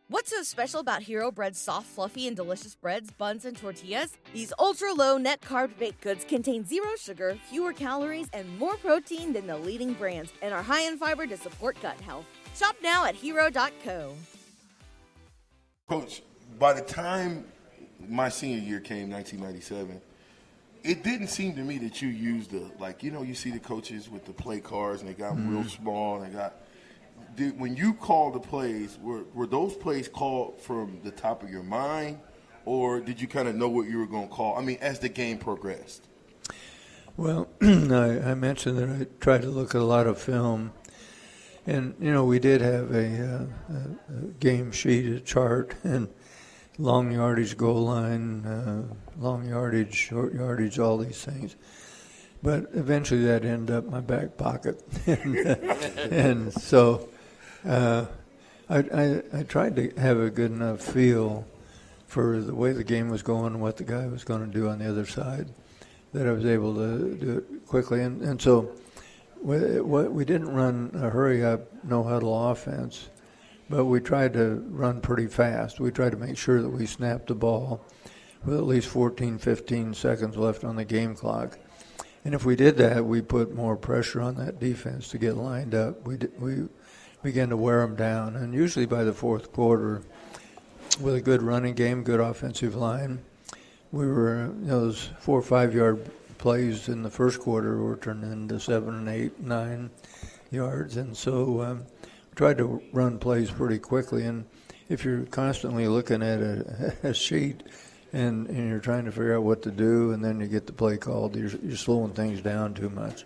What's 0.08 0.30
so 0.30 0.42
special 0.42 0.80
about 0.80 1.02
Hero 1.02 1.30
Bread's 1.30 1.58
soft, 1.58 1.86
fluffy, 1.86 2.26
and 2.28 2.36
delicious 2.36 2.74
breads, 2.74 3.10
buns, 3.10 3.46
and 3.46 3.56
tortillas? 3.56 4.16
These 4.34 4.52
ultra 4.58 4.92
low 4.92 5.16
net 5.16 5.40
carb 5.40 5.70
baked 5.78 6.02
goods 6.02 6.24
contain 6.28 6.64
zero 6.64 6.90
sugar, 6.98 7.38
fewer 7.48 7.72
calories, 7.72 8.28
and 8.34 8.58
more 8.58 8.76
protein 8.76 9.32
than 9.32 9.46
the 9.46 9.56
leading 9.56 9.94
brands, 9.94 10.30
and 10.42 10.52
are 10.52 10.62
high 10.62 10.82
in 10.82 10.98
fiber 10.98 11.26
to 11.26 11.36
support 11.38 11.80
gut 11.80 11.98
health. 12.02 12.26
Shop 12.54 12.76
now 12.82 13.06
at 13.06 13.14
hero.co. 13.14 14.14
Coach, 15.88 16.22
by 16.58 16.74
the 16.74 16.82
time 16.82 17.46
my 18.06 18.28
senior 18.28 18.58
year 18.58 18.80
came, 18.80 19.10
1997, 19.10 20.00
it 20.82 21.02
didn't 21.02 21.28
seem 21.28 21.54
to 21.56 21.62
me 21.62 21.78
that 21.78 22.02
you 22.02 22.08
used 22.08 22.50
the 22.50 22.70
like 22.78 23.02
you 23.02 23.10
know 23.10 23.22
you 23.22 23.34
see 23.34 23.50
the 23.50 23.58
coaches 23.58 24.10
with 24.10 24.26
the 24.26 24.32
play 24.34 24.60
cards 24.60 25.00
and 25.00 25.08
they 25.08 25.14
got 25.14 25.32
Mm-hmm. 25.32 25.56
real 25.56 25.64
small 25.64 26.20
and 26.20 26.30
they 26.30 26.36
got. 26.36 26.56
Did, 27.36 27.58
when 27.58 27.76
you 27.76 27.94
called 27.94 28.34
the 28.34 28.40
plays, 28.40 28.98
were 29.00 29.24
were 29.34 29.46
those 29.46 29.74
plays 29.74 30.08
called 30.08 30.60
from 30.60 31.00
the 31.02 31.10
top 31.10 31.42
of 31.42 31.50
your 31.50 31.62
mind, 31.62 32.20
or 32.64 33.00
did 33.00 33.20
you 33.20 33.26
kind 33.26 33.48
of 33.48 33.54
know 33.54 33.68
what 33.68 33.88
you 33.88 33.98
were 33.98 34.06
going 34.06 34.28
to 34.28 34.34
call? 34.34 34.56
I 34.56 34.62
mean, 34.62 34.78
as 34.80 34.98
the 34.98 35.08
game 35.08 35.38
progressed. 35.38 36.06
Well, 37.16 37.48
I, 37.62 38.30
I 38.30 38.34
mentioned 38.34 38.78
that 38.78 38.88
I 38.88 39.06
tried 39.20 39.42
to 39.42 39.48
look 39.48 39.74
at 39.74 39.80
a 39.80 39.84
lot 39.84 40.06
of 40.06 40.20
film, 40.20 40.72
and 41.66 41.94
you 42.00 42.12
know 42.12 42.24
we 42.24 42.38
did 42.38 42.60
have 42.60 42.90
a, 42.92 43.48
uh, 43.70 43.74
a, 43.74 44.18
game 44.40 44.72
sheet, 44.72 45.06
a 45.06 45.20
chart, 45.20 45.74
and 45.84 46.08
long 46.78 47.12
yardage, 47.12 47.56
goal 47.56 47.84
line, 47.84 48.44
uh, 48.44 48.94
long 49.18 49.48
yardage, 49.48 49.94
short 49.94 50.34
yardage, 50.34 50.78
all 50.78 50.98
these 50.98 51.24
things. 51.24 51.56
But 52.42 52.66
eventually 52.74 53.24
that 53.24 53.44
ended 53.44 53.74
up 53.74 53.86
my 53.86 54.00
back 54.00 54.36
pocket, 54.36 54.82
and, 55.06 55.36
and 56.12 56.52
so 56.52 57.08
uh, 57.64 58.06
I, 58.68 58.78
I, 58.78 59.22
I 59.32 59.42
tried 59.42 59.76
to 59.76 59.90
have 59.98 60.18
a 60.18 60.30
good 60.30 60.50
enough 60.50 60.80
feel 60.80 61.46
for 62.06 62.40
the 62.40 62.54
way 62.54 62.72
the 62.72 62.84
game 62.84 63.08
was 63.08 63.22
going 63.22 63.54
and 63.54 63.60
what 63.60 63.76
the 63.76 63.84
guy 63.84 64.06
was 64.06 64.24
going 64.24 64.40
to 64.40 64.52
do 64.52 64.68
on 64.68 64.78
the 64.78 64.88
other 64.88 65.06
side 65.06 65.48
that 66.12 66.26
I 66.26 66.32
was 66.32 66.46
able 66.46 66.74
to 66.74 67.14
do 67.16 67.38
it 67.38 67.66
quickly. 67.66 68.02
And, 68.02 68.22
and 68.22 68.40
so 68.40 68.70
we, 69.42 69.80
we 69.80 70.24
didn't 70.24 70.54
run 70.54 70.92
a 70.94 71.10
hurry 71.10 71.44
up, 71.44 71.62
no 71.84 72.02
huddle 72.02 72.50
offense, 72.50 73.08
but 73.68 73.86
we 73.86 74.00
tried 74.00 74.32
to 74.34 74.64
run 74.68 75.00
pretty 75.00 75.26
fast. 75.26 75.80
We 75.80 75.90
tried 75.90 76.12
to 76.12 76.16
make 76.16 76.36
sure 76.36 76.62
that 76.62 76.70
we 76.70 76.86
snapped 76.86 77.26
the 77.26 77.34
ball 77.34 77.84
with 78.44 78.56
at 78.56 78.64
least 78.64 78.88
14, 78.88 79.38
15 79.38 79.94
seconds 79.94 80.36
left 80.36 80.64
on 80.64 80.76
the 80.76 80.84
game 80.84 81.14
clock. 81.14 81.58
And 82.24 82.34
if 82.34 82.44
we 82.44 82.56
did 82.56 82.76
that, 82.78 83.04
we 83.04 83.20
put 83.20 83.54
more 83.54 83.76
pressure 83.76 84.20
on 84.20 84.36
that 84.36 84.60
defense 84.60 85.08
to 85.08 85.18
get 85.18 85.36
lined 85.36 85.74
up. 85.74 86.06
We, 86.06 86.16
did, 86.16 86.40
we 86.40 86.68
began 87.24 87.48
to 87.48 87.56
wear 87.56 87.80
them 87.80 87.96
down. 87.96 88.36
And 88.36 88.54
usually 88.54 88.86
by 88.86 89.02
the 89.02 89.12
fourth 89.12 89.50
quarter, 89.52 90.02
with 91.00 91.16
a 91.16 91.20
good 91.20 91.42
running 91.42 91.74
game, 91.74 92.04
good 92.04 92.20
offensive 92.20 92.76
line, 92.76 93.18
we 93.90 94.06
were 94.06 94.52
you 94.60 94.66
know, 94.66 94.80
those 94.80 95.08
four 95.18 95.38
or 95.38 95.42
five 95.42 95.74
yard 95.74 96.08
plays 96.38 96.88
in 96.88 97.02
the 97.02 97.10
first 97.10 97.40
quarter 97.40 97.82
were 97.82 97.96
turned 97.96 98.22
into 98.22 98.60
seven 98.60 98.94
and 98.94 99.08
eight, 99.08 99.40
nine 99.40 99.90
yards, 100.50 100.98
and 100.98 101.16
so 101.16 101.62
um, 101.62 101.84
tried 102.36 102.58
to 102.58 102.82
run 102.92 103.18
plays 103.18 103.50
pretty 103.50 103.78
quickly. 103.78 104.24
And 104.26 104.44
if 104.90 105.04
you're 105.04 105.24
constantly 105.24 105.88
looking 105.88 106.22
at 106.22 106.40
a, 106.40 106.94
a 107.08 107.14
sheet 107.14 107.62
and, 108.12 108.46
and 108.48 108.68
you're 108.68 108.80
trying 108.80 109.06
to 109.06 109.10
figure 109.10 109.34
out 109.34 109.44
what 109.44 109.62
to 109.62 109.70
do, 109.70 110.12
and 110.12 110.22
then 110.22 110.40
you 110.40 110.46
get 110.46 110.66
the 110.66 110.74
play 110.74 110.98
called, 110.98 111.36
you're, 111.36 111.50
you're 111.62 111.76
slowing 111.76 112.12
things 112.12 112.42
down 112.42 112.74
too 112.74 112.90
much. 112.90 113.24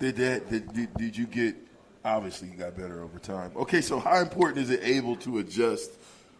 Did 0.00 0.16
that? 0.16 0.50
Did, 0.50 0.74
did, 0.74 0.94
did 0.94 1.16
you 1.16 1.26
get? 1.26 1.67
Obviously, 2.04 2.48
you 2.48 2.54
got 2.54 2.76
better 2.76 3.02
over 3.02 3.18
time. 3.18 3.50
Okay, 3.56 3.80
so 3.80 3.98
how 3.98 4.20
important 4.20 4.58
is 4.58 4.70
it 4.70 4.80
able 4.82 5.16
to 5.16 5.38
adjust 5.38 5.92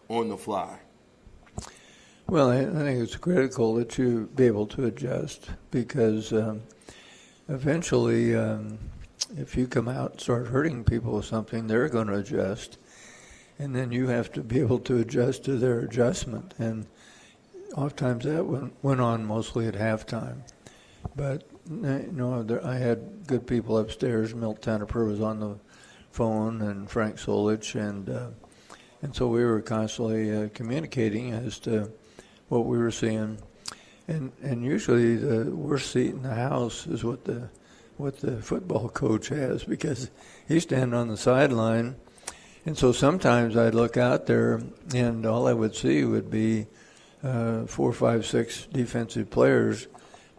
on 0.08 0.28
the 0.28 0.36
fly? 0.36 0.78
Well, 2.28 2.50
I, 2.50 2.64
think 2.64 3.02
it's 3.02 3.16
critical 3.16 3.74
that 3.76 3.96
you 3.96 4.28
be 4.36 4.44
able 4.44 4.66
to 4.68 4.84
adjust 4.84 5.48
because 5.70 6.32
um, 6.32 6.62
eventually, 7.48 8.36
um, 8.36 8.78
if 9.36 9.56
you 9.56 9.66
come 9.66 9.88
out 9.88 10.12
and 10.12 10.20
start 10.20 10.48
hurting 10.48 10.84
people 10.84 11.14
with 11.14 11.24
something, 11.24 11.66
they're 11.66 11.88
going 11.88 12.08
to 12.08 12.16
adjust, 12.16 12.76
and 13.58 13.74
then 13.74 13.92
you 13.92 14.08
have 14.08 14.30
to 14.32 14.42
be 14.42 14.60
able 14.60 14.78
to 14.80 14.98
adjust 14.98 15.44
to 15.44 15.56
their 15.56 15.80
adjustment. 15.80 16.52
And 16.58 16.86
oftentimes 17.74 18.24
that 18.26 18.44
went, 18.44 18.74
went 18.82 19.00
on 19.00 19.24
mostly 19.24 19.66
at 19.66 19.74
halftime. 19.74 20.42
But 21.16 21.48
know, 21.68 22.42
there, 22.42 22.64
I 22.64 22.76
had 22.76 23.26
good 23.26 23.46
people 23.46 23.78
upstairs. 23.78 24.34
Milt 24.34 24.62
Tenopir 24.62 25.06
was 25.06 25.20
on 25.20 25.40
the 25.40 25.56
phone, 26.10 26.62
and 26.62 26.90
Frank 26.90 27.16
Solich, 27.16 27.74
and 27.74 28.08
uh, 28.08 28.28
and 29.02 29.14
so 29.14 29.28
we 29.28 29.44
were 29.44 29.60
constantly 29.60 30.34
uh, 30.34 30.48
communicating 30.54 31.32
as 31.32 31.58
to 31.60 31.90
what 32.48 32.66
we 32.66 32.78
were 32.78 32.90
seeing. 32.90 33.38
And 34.06 34.32
and 34.42 34.64
usually 34.64 35.16
the 35.16 35.50
worst 35.50 35.92
seat 35.92 36.10
in 36.10 36.22
the 36.22 36.34
house 36.34 36.86
is 36.86 37.04
what 37.04 37.24
the 37.24 37.50
what 37.98 38.20
the 38.20 38.40
football 38.40 38.88
coach 38.88 39.28
has 39.28 39.64
because 39.64 40.10
he's 40.46 40.62
standing 40.62 40.94
on 40.94 41.08
the 41.08 41.16
sideline. 41.16 41.96
And 42.64 42.76
so 42.76 42.92
sometimes 42.92 43.56
I'd 43.56 43.74
look 43.74 43.96
out 43.96 44.26
there 44.26 44.60
and 44.94 45.26
all 45.26 45.48
I 45.48 45.52
would 45.52 45.74
see 45.74 46.04
would 46.04 46.30
be 46.30 46.66
uh, 47.22 47.64
four, 47.66 47.92
five, 47.92 48.24
six 48.24 48.66
defensive 48.66 49.30
players. 49.30 49.88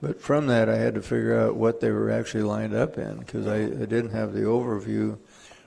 But 0.02 0.22
from 0.22 0.48
that, 0.48 0.70
I 0.70 0.78
had 0.78 0.96
to 0.96 1.02
figure 1.02 1.38
out 1.40 1.56
what 1.56 1.82
they 1.82 1.92
were 1.92 2.10
actually 2.10 2.44
lined 2.44 2.74
up 2.74 2.98
in 2.98 3.20
because 3.20 3.48
I, 3.48 3.58
I 3.58 3.86
didn't 3.86 4.12
have 4.12 4.34
the 4.34 4.42
overview 4.42 5.18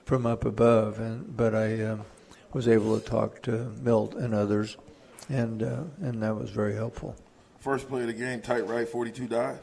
from 0.05 0.25
up 0.25 0.45
above. 0.45 0.99
And 0.99 1.35
but 1.35 1.53
I 1.53 1.83
um, 1.83 2.05
was 2.51 2.67
able 2.67 2.99
to 2.99 3.05
talk 3.05 3.41
to 3.43 3.71
Milt 3.81 4.15
and 4.15 4.33
others, 4.33 4.77
and 5.29 5.61
uh, 5.61 5.83
and 6.01 6.21
that 6.23 6.35
was 6.35 6.49
very 6.49 6.73
helpful. 6.73 7.15
First 7.59 7.87
play 7.87 8.01
of 8.01 8.07
the 8.07 8.13
game, 8.13 8.41
tight 8.41 8.67
right, 8.67 8.87
42 8.87 9.27
dive. 9.27 9.59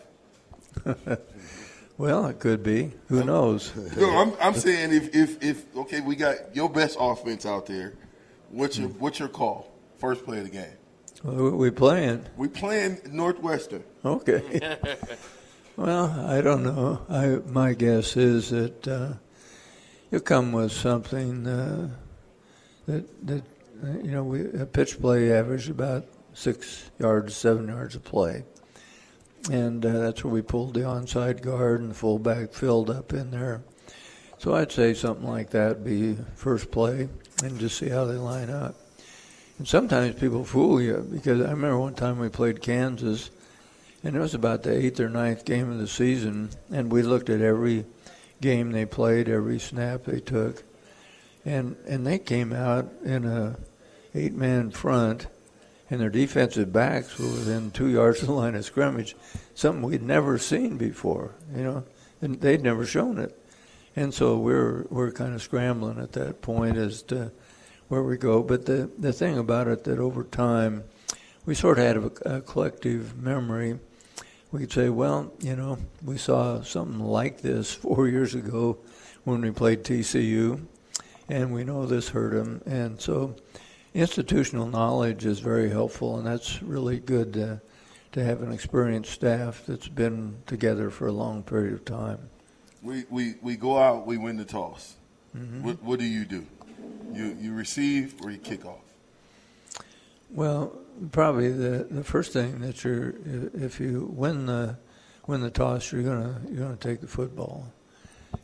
Well, 2.00 2.24
it 2.28 2.38
could 2.38 2.62
be. 2.62 2.92
Who 3.08 3.24
knows? 3.24 3.74
No, 3.98 4.08
I'm, 4.16 4.32
I'm 4.40 4.54
saying 4.54 4.90
if, 4.90 5.14
if, 5.14 5.42
if 5.44 5.76
okay, 5.76 6.00
we 6.00 6.16
got 6.16 6.56
your 6.56 6.70
best 6.70 6.96
offense 6.98 7.44
out 7.44 7.66
there. 7.66 7.92
What's 8.48 8.78
your 8.78 8.88
what's 8.88 9.18
your 9.18 9.28
call? 9.28 9.70
First 9.98 10.24
play 10.24 10.38
of 10.38 10.44
the 10.44 10.50
game. 10.50 10.72
Well, 11.22 11.50
we 11.50 11.70
playing. 11.70 12.24
We 12.36 12.48
playing 12.48 13.00
Northwestern. 13.10 13.84
Okay. 14.04 14.78
well, 15.76 16.10
I 16.26 16.40
don't 16.40 16.62
know. 16.62 17.04
I 17.10 17.50
my 17.50 17.74
guess 17.74 18.16
is 18.16 18.50
that 18.50 18.88
uh, 18.88 19.12
you 20.10 20.20
come 20.20 20.52
with 20.52 20.72
something 20.72 21.46
uh, 21.46 21.90
that 22.86 23.26
that 23.26 23.42
uh, 23.84 23.98
you 24.02 24.12
know 24.12 24.24
we 24.24 24.50
a 24.52 24.64
pitch 24.64 24.98
play 24.98 25.30
average 25.30 25.68
about 25.68 26.06
six 26.32 26.90
yards, 26.98 27.36
seven 27.36 27.68
yards 27.68 27.96
of 27.96 28.02
play, 28.02 28.44
and 29.50 29.84
uh, 29.84 29.98
that's 29.98 30.24
where 30.24 30.32
we 30.32 30.40
pulled 30.40 30.72
the 30.72 30.80
onside 30.80 31.42
guard 31.42 31.82
and 31.82 31.90
the 31.90 31.94
fullback 31.94 32.54
filled 32.54 32.88
up 32.88 33.12
in 33.12 33.30
there. 33.30 33.62
So 34.38 34.54
I'd 34.54 34.72
say 34.72 34.94
something 34.94 35.28
like 35.28 35.50
that 35.50 35.84
be 35.84 36.16
first 36.34 36.70
play, 36.70 37.10
and 37.44 37.60
just 37.60 37.76
see 37.76 37.90
how 37.90 38.06
they 38.06 38.14
line 38.14 38.48
up. 38.48 38.79
And 39.60 39.68
sometimes 39.68 40.18
people 40.18 40.42
fool 40.42 40.80
you 40.80 41.06
because 41.12 41.42
I 41.42 41.50
remember 41.50 41.78
one 41.78 41.92
time 41.92 42.18
we 42.18 42.30
played 42.30 42.62
Kansas, 42.62 43.28
and 44.02 44.16
it 44.16 44.18
was 44.18 44.32
about 44.32 44.62
the 44.62 44.74
eighth 44.74 44.98
or 45.00 45.10
ninth 45.10 45.44
game 45.44 45.70
of 45.70 45.76
the 45.76 45.86
season, 45.86 46.48
and 46.72 46.90
we 46.90 47.02
looked 47.02 47.28
at 47.28 47.42
every 47.42 47.84
game 48.40 48.72
they 48.72 48.86
played, 48.86 49.28
every 49.28 49.58
snap 49.58 50.04
they 50.04 50.20
took, 50.20 50.62
and 51.44 51.76
and 51.86 52.06
they 52.06 52.18
came 52.18 52.54
out 52.54 52.90
in 53.04 53.26
a 53.26 53.58
eight 54.14 54.32
man 54.32 54.70
front, 54.70 55.26
and 55.90 56.00
their 56.00 56.08
defensive 56.08 56.72
backs 56.72 57.18
were 57.18 57.26
within 57.26 57.70
two 57.70 57.88
yards 57.88 58.22
of 58.22 58.28
the 58.28 58.32
line 58.32 58.54
of 58.54 58.64
scrimmage, 58.64 59.14
something 59.54 59.82
we'd 59.82 60.00
never 60.00 60.38
seen 60.38 60.78
before, 60.78 61.34
you 61.54 61.62
know, 61.62 61.84
and 62.22 62.40
they'd 62.40 62.62
never 62.62 62.86
shown 62.86 63.18
it, 63.18 63.38
and 63.94 64.14
so 64.14 64.38
we're 64.38 64.86
we're 64.88 65.12
kind 65.12 65.34
of 65.34 65.42
scrambling 65.42 65.98
at 65.98 66.12
that 66.12 66.40
point 66.40 66.78
as 66.78 67.02
to 67.02 67.30
where 67.90 68.02
we 68.04 68.16
go. 68.16 68.42
But 68.42 68.64
the 68.64 68.88
the 68.98 69.12
thing 69.12 69.36
about 69.36 69.68
it 69.68 69.84
that 69.84 69.98
over 69.98 70.24
time, 70.24 70.84
we 71.44 71.54
sort 71.54 71.78
of 71.78 71.84
had 71.84 71.96
a, 71.96 72.36
a 72.36 72.40
collective 72.40 73.20
memory. 73.20 73.78
We 74.52 74.60
could 74.60 74.72
say, 74.72 74.88
well, 74.88 75.32
you 75.40 75.54
know, 75.54 75.78
we 76.04 76.16
saw 76.16 76.62
something 76.62 77.00
like 77.00 77.42
this 77.42 77.74
four 77.86 78.08
years 78.08 78.34
ago 78.34 78.78
when 79.24 79.42
we 79.42 79.50
played 79.50 79.84
TCU, 79.84 80.64
and 81.28 81.52
we 81.52 81.64
know 81.64 81.84
this 81.84 82.08
hurt 82.08 82.32
them. 82.32 82.62
And 82.64 83.00
so, 83.00 83.36
institutional 83.92 84.66
knowledge 84.66 85.26
is 85.26 85.40
very 85.40 85.68
helpful, 85.68 86.16
and 86.16 86.26
that's 86.26 86.62
really 86.62 87.00
good 87.00 87.32
to, 87.34 87.60
to 88.12 88.24
have 88.24 88.42
an 88.42 88.52
experienced 88.52 89.12
staff 89.12 89.64
that's 89.66 89.88
been 89.88 90.36
together 90.46 90.90
for 90.90 91.08
a 91.08 91.12
long 91.12 91.42
period 91.42 91.74
of 91.74 91.84
time. 91.84 92.30
We, 92.82 93.04
we, 93.10 93.34
we 93.42 93.56
go 93.56 93.78
out, 93.78 94.06
we 94.06 94.16
win 94.16 94.36
the 94.36 94.44
toss. 94.44 94.96
Mm-hmm. 95.36 95.64
What, 95.64 95.82
what 95.82 95.98
do 95.98 96.06
you 96.06 96.24
do? 96.24 96.46
You, 97.12 97.36
you 97.40 97.54
receive 97.54 98.14
or 98.22 98.30
you 98.30 98.38
kick 98.38 98.64
off? 98.64 98.78
Well, 100.30 100.72
probably 101.10 101.50
the 101.50 101.86
the 101.90 102.04
first 102.04 102.32
thing 102.32 102.60
that 102.60 102.84
you're 102.84 103.14
if 103.54 103.80
you 103.80 104.12
win 104.14 104.46
the 104.46 104.76
win 105.26 105.40
the 105.40 105.50
toss, 105.50 105.90
you're 105.90 106.02
gonna 106.02 106.40
you're 106.48 106.64
gonna 106.64 106.76
take 106.76 107.00
the 107.00 107.08
football, 107.08 107.66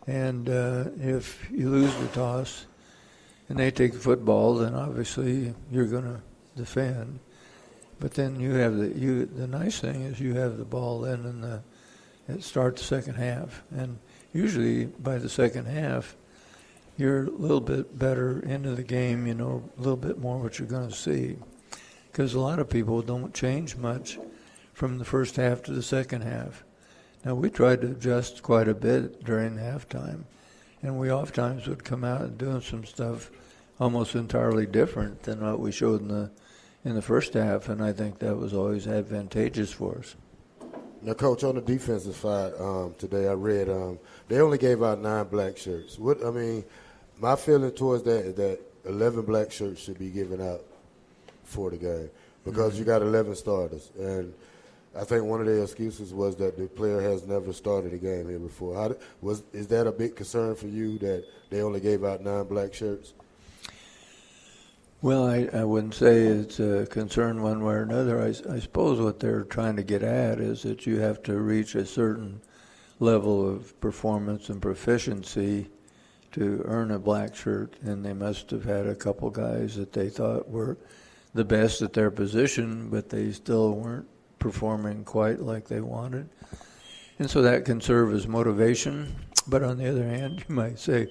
and 0.06 0.48
uh, 0.48 0.84
if 0.98 1.48
you 1.50 1.70
lose 1.70 1.94
the 1.96 2.08
toss, 2.08 2.66
and 3.48 3.58
they 3.58 3.70
take 3.70 3.92
the 3.92 4.00
football, 4.00 4.56
then 4.56 4.74
obviously 4.74 5.54
you're 5.70 5.86
gonna 5.86 6.20
defend. 6.56 7.20
But 8.00 8.14
then 8.14 8.40
you 8.40 8.54
have 8.54 8.76
the 8.76 8.88
you 8.88 9.26
the 9.26 9.46
nice 9.46 9.78
thing 9.78 10.02
is 10.02 10.18
you 10.18 10.34
have 10.34 10.58
the 10.58 10.64
ball 10.64 11.02
then 11.02 11.24
in 11.24 11.40
the 11.40 11.62
it 12.28 12.42
starts 12.42 12.82
the 12.82 12.88
second 12.88 13.14
half, 13.14 13.62
and 13.70 13.98
usually 14.32 14.86
by 14.86 15.18
the 15.18 15.28
second 15.28 15.66
half, 15.66 16.16
you're 16.96 17.24
a 17.24 17.30
little 17.30 17.60
bit 17.60 17.98
better 17.98 18.40
into 18.40 18.74
the 18.74 18.82
game. 18.82 19.26
You 19.26 19.34
know 19.34 19.70
a 19.76 19.80
little 19.80 19.96
bit 19.96 20.18
more 20.18 20.38
what 20.38 20.58
you're 20.58 20.68
going 20.68 20.88
to 20.88 20.94
see, 20.94 21.36
because 22.10 22.34
a 22.34 22.40
lot 22.40 22.58
of 22.58 22.70
people 22.70 23.02
don't 23.02 23.34
change 23.34 23.76
much 23.76 24.18
from 24.72 24.98
the 24.98 25.04
first 25.04 25.36
half 25.36 25.62
to 25.64 25.72
the 25.72 25.82
second 25.82 26.22
half. 26.22 26.64
Now 27.24 27.34
we 27.34 27.50
tried 27.50 27.80
to 27.80 27.88
adjust 27.88 28.42
quite 28.42 28.68
a 28.68 28.74
bit 28.74 29.24
during 29.24 29.56
halftime, 29.56 30.24
and 30.82 30.98
we 30.98 31.10
oftentimes 31.10 31.66
would 31.66 31.84
come 31.84 32.04
out 32.04 32.22
and 32.22 32.38
doing 32.38 32.60
some 32.60 32.84
stuff 32.84 33.30
almost 33.78 34.14
entirely 34.14 34.66
different 34.66 35.22
than 35.24 35.40
what 35.40 35.60
we 35.60 35.72
showed 35.72 36.00
in 36.00 36.08
the 36.08 36.30
in 36.84 36.94
the 36.94 37.02
first 37.02 37.34
half, 37.34 37.68
and 37.68 37.82
I 37.82 37.92
think 37.92 38.20
that 38.20 38.36
was 38.36 38.54
always 38.54 38.86
advantageous 38.86 39.72
for 39.72 39.98
us. 39.98 40.14
Now, 41.02 41.14
coach, 41.14 41.42
on 41.42 41.56
the 41.56 41.60
defensive 41.60 42.14
side, 42.14 42.52
um, 42.60 42.94
today 42.96 43.26
I 43.28 43.32
read 43.32 43.68
um, 43.68 43.98
they 44.28 44.40
only 44.40 44.56
gave 44.56 44.82
out 44.82 45.00
nine 45.00 45.26
black 45.26 45.56
shirts. 45.56 45.98
What 45.98 46.24
I 46.24 46.30
mean, 46.30 46.64
my 47.18 47.36
feeling 47.36 47.70
towards 47.72 48.02
that 48.04 48.24
is 48.24 48.34
that 48.34 48.60
eleven 48.84 49.22
black 49.22 49.50
shirts 49.50 49.80
should 49.82 49.98
be 49.98 50.10
given 50.10 50.40
out 50.40 50.62
for 51.44 51.70
the 51.70 51.76
game 51.76 52.10
because 52.44 52.72
mm-hmm. 52.72 52.80
you 52.80 52.84
got 52.84 53.02
eleven 53.02 53.34
starters, 53.34 53.90
and 53.98 54.32
I 54.94 55.04
think 55.04 55.24
one 55.24 55.40
of 55.40 55.46
their 55.46 55.62
excuses 55.62 56.14
was 56.14 56.36
that 56.36 56.56
the 56.56 56.66
player 56.66 57.00
has 57.00 57.26
never 57.26 57.52
started 57.52 57.92
a 57.92 57.98
game 57.98 58.28
here 58.28 58.38
before. 58.38 58.74
How, 58.74 58.94
was 59.20 59.42
is 59.52 59.66
that 59.68 59.86
a 59.86 59.92
big 59.92 60.16
concern 60.16 60.54
for 60.54 60.68
you 60.68 60.98
that 60.98 61.24
they 61.50 61.62
only 61.62 61.80
gave 61.80 62.04
out 62.04 62.22
nine 62.22 62.44
black 62.44 62.72
shirts? 62.72 63.12
Well, 65.02 65.28
I, 65.28 65.48
I 65.52 65.64
wouldn't 65.64 65.94
say 65.94 66.22
it's 66.22 66.58
a 66.58 66.86
concern 66.86 67.42
one 67.42 67.62
way 67.62 67.74
or 67.74 67.82
another. 67.82 68.22
I, 68.22 68.28
I 68.50 68.58
suppose 68.58 68.98
what 68.98 69.20
they're 69.20 69.44
trying 69.44 69.76
to 69.76 69.82
get 69.82 70.02
at 70.02 70.40
is 70.40 70.62
that 70.62 70.86
you 70.86 70.98
have 71.00 71.22
to 71.24 71.38
reach 71.38 71.74
a 71.74 71.84
certain 71.84 72.40
level 72.98 73.46
of 73.46 73.78
performance 73.80 74.48
and 74.48 74.60
proficiency 74.60 75.68
to 76.36 76.60
earn 76.66 76.90
a 76.90 76.98
black 76.98 77.34
shirt, 77.34 77.74
and 77.82 78.04
they 78.04 78.12
must 78.12 78.50
have 78.50 78.64
had 78.64 78.86
a 78.86 78.94
couple 78.94 79.30
guys 79.30 79.74
that 79.76 79.94
they 79.94 80.10
thought 80.10 80.50
were 80.50 80.76
the 81.32 81.46
best 81.46 81.80
at 81.80 81.94
their 81.94 82.10
position, 82.10 82.90
but 82.90 83.08
they 83.08 83.32
still 83.32 83.72
weren't 83.72 84.06
performing 84.38 85.02
quite 85.02 85.40
like 85.40 85.66
they 85.66 85.80
wanted. 85.80 86.28
And 87.18 87.30
so 87.30 87.40
that 87.40 87.64
can 87.64 87.80
serve 87.80 88.12
as 88.12 88.28
motivation. 88.28 89.16
But 89.46 89.62
on 89.62 89.78
the 89.78 89.88
other 89.88 90.04
hand, 90.04 90.44
you 90.48 90.54
might 90.54 90.78
say, 90.78 91.08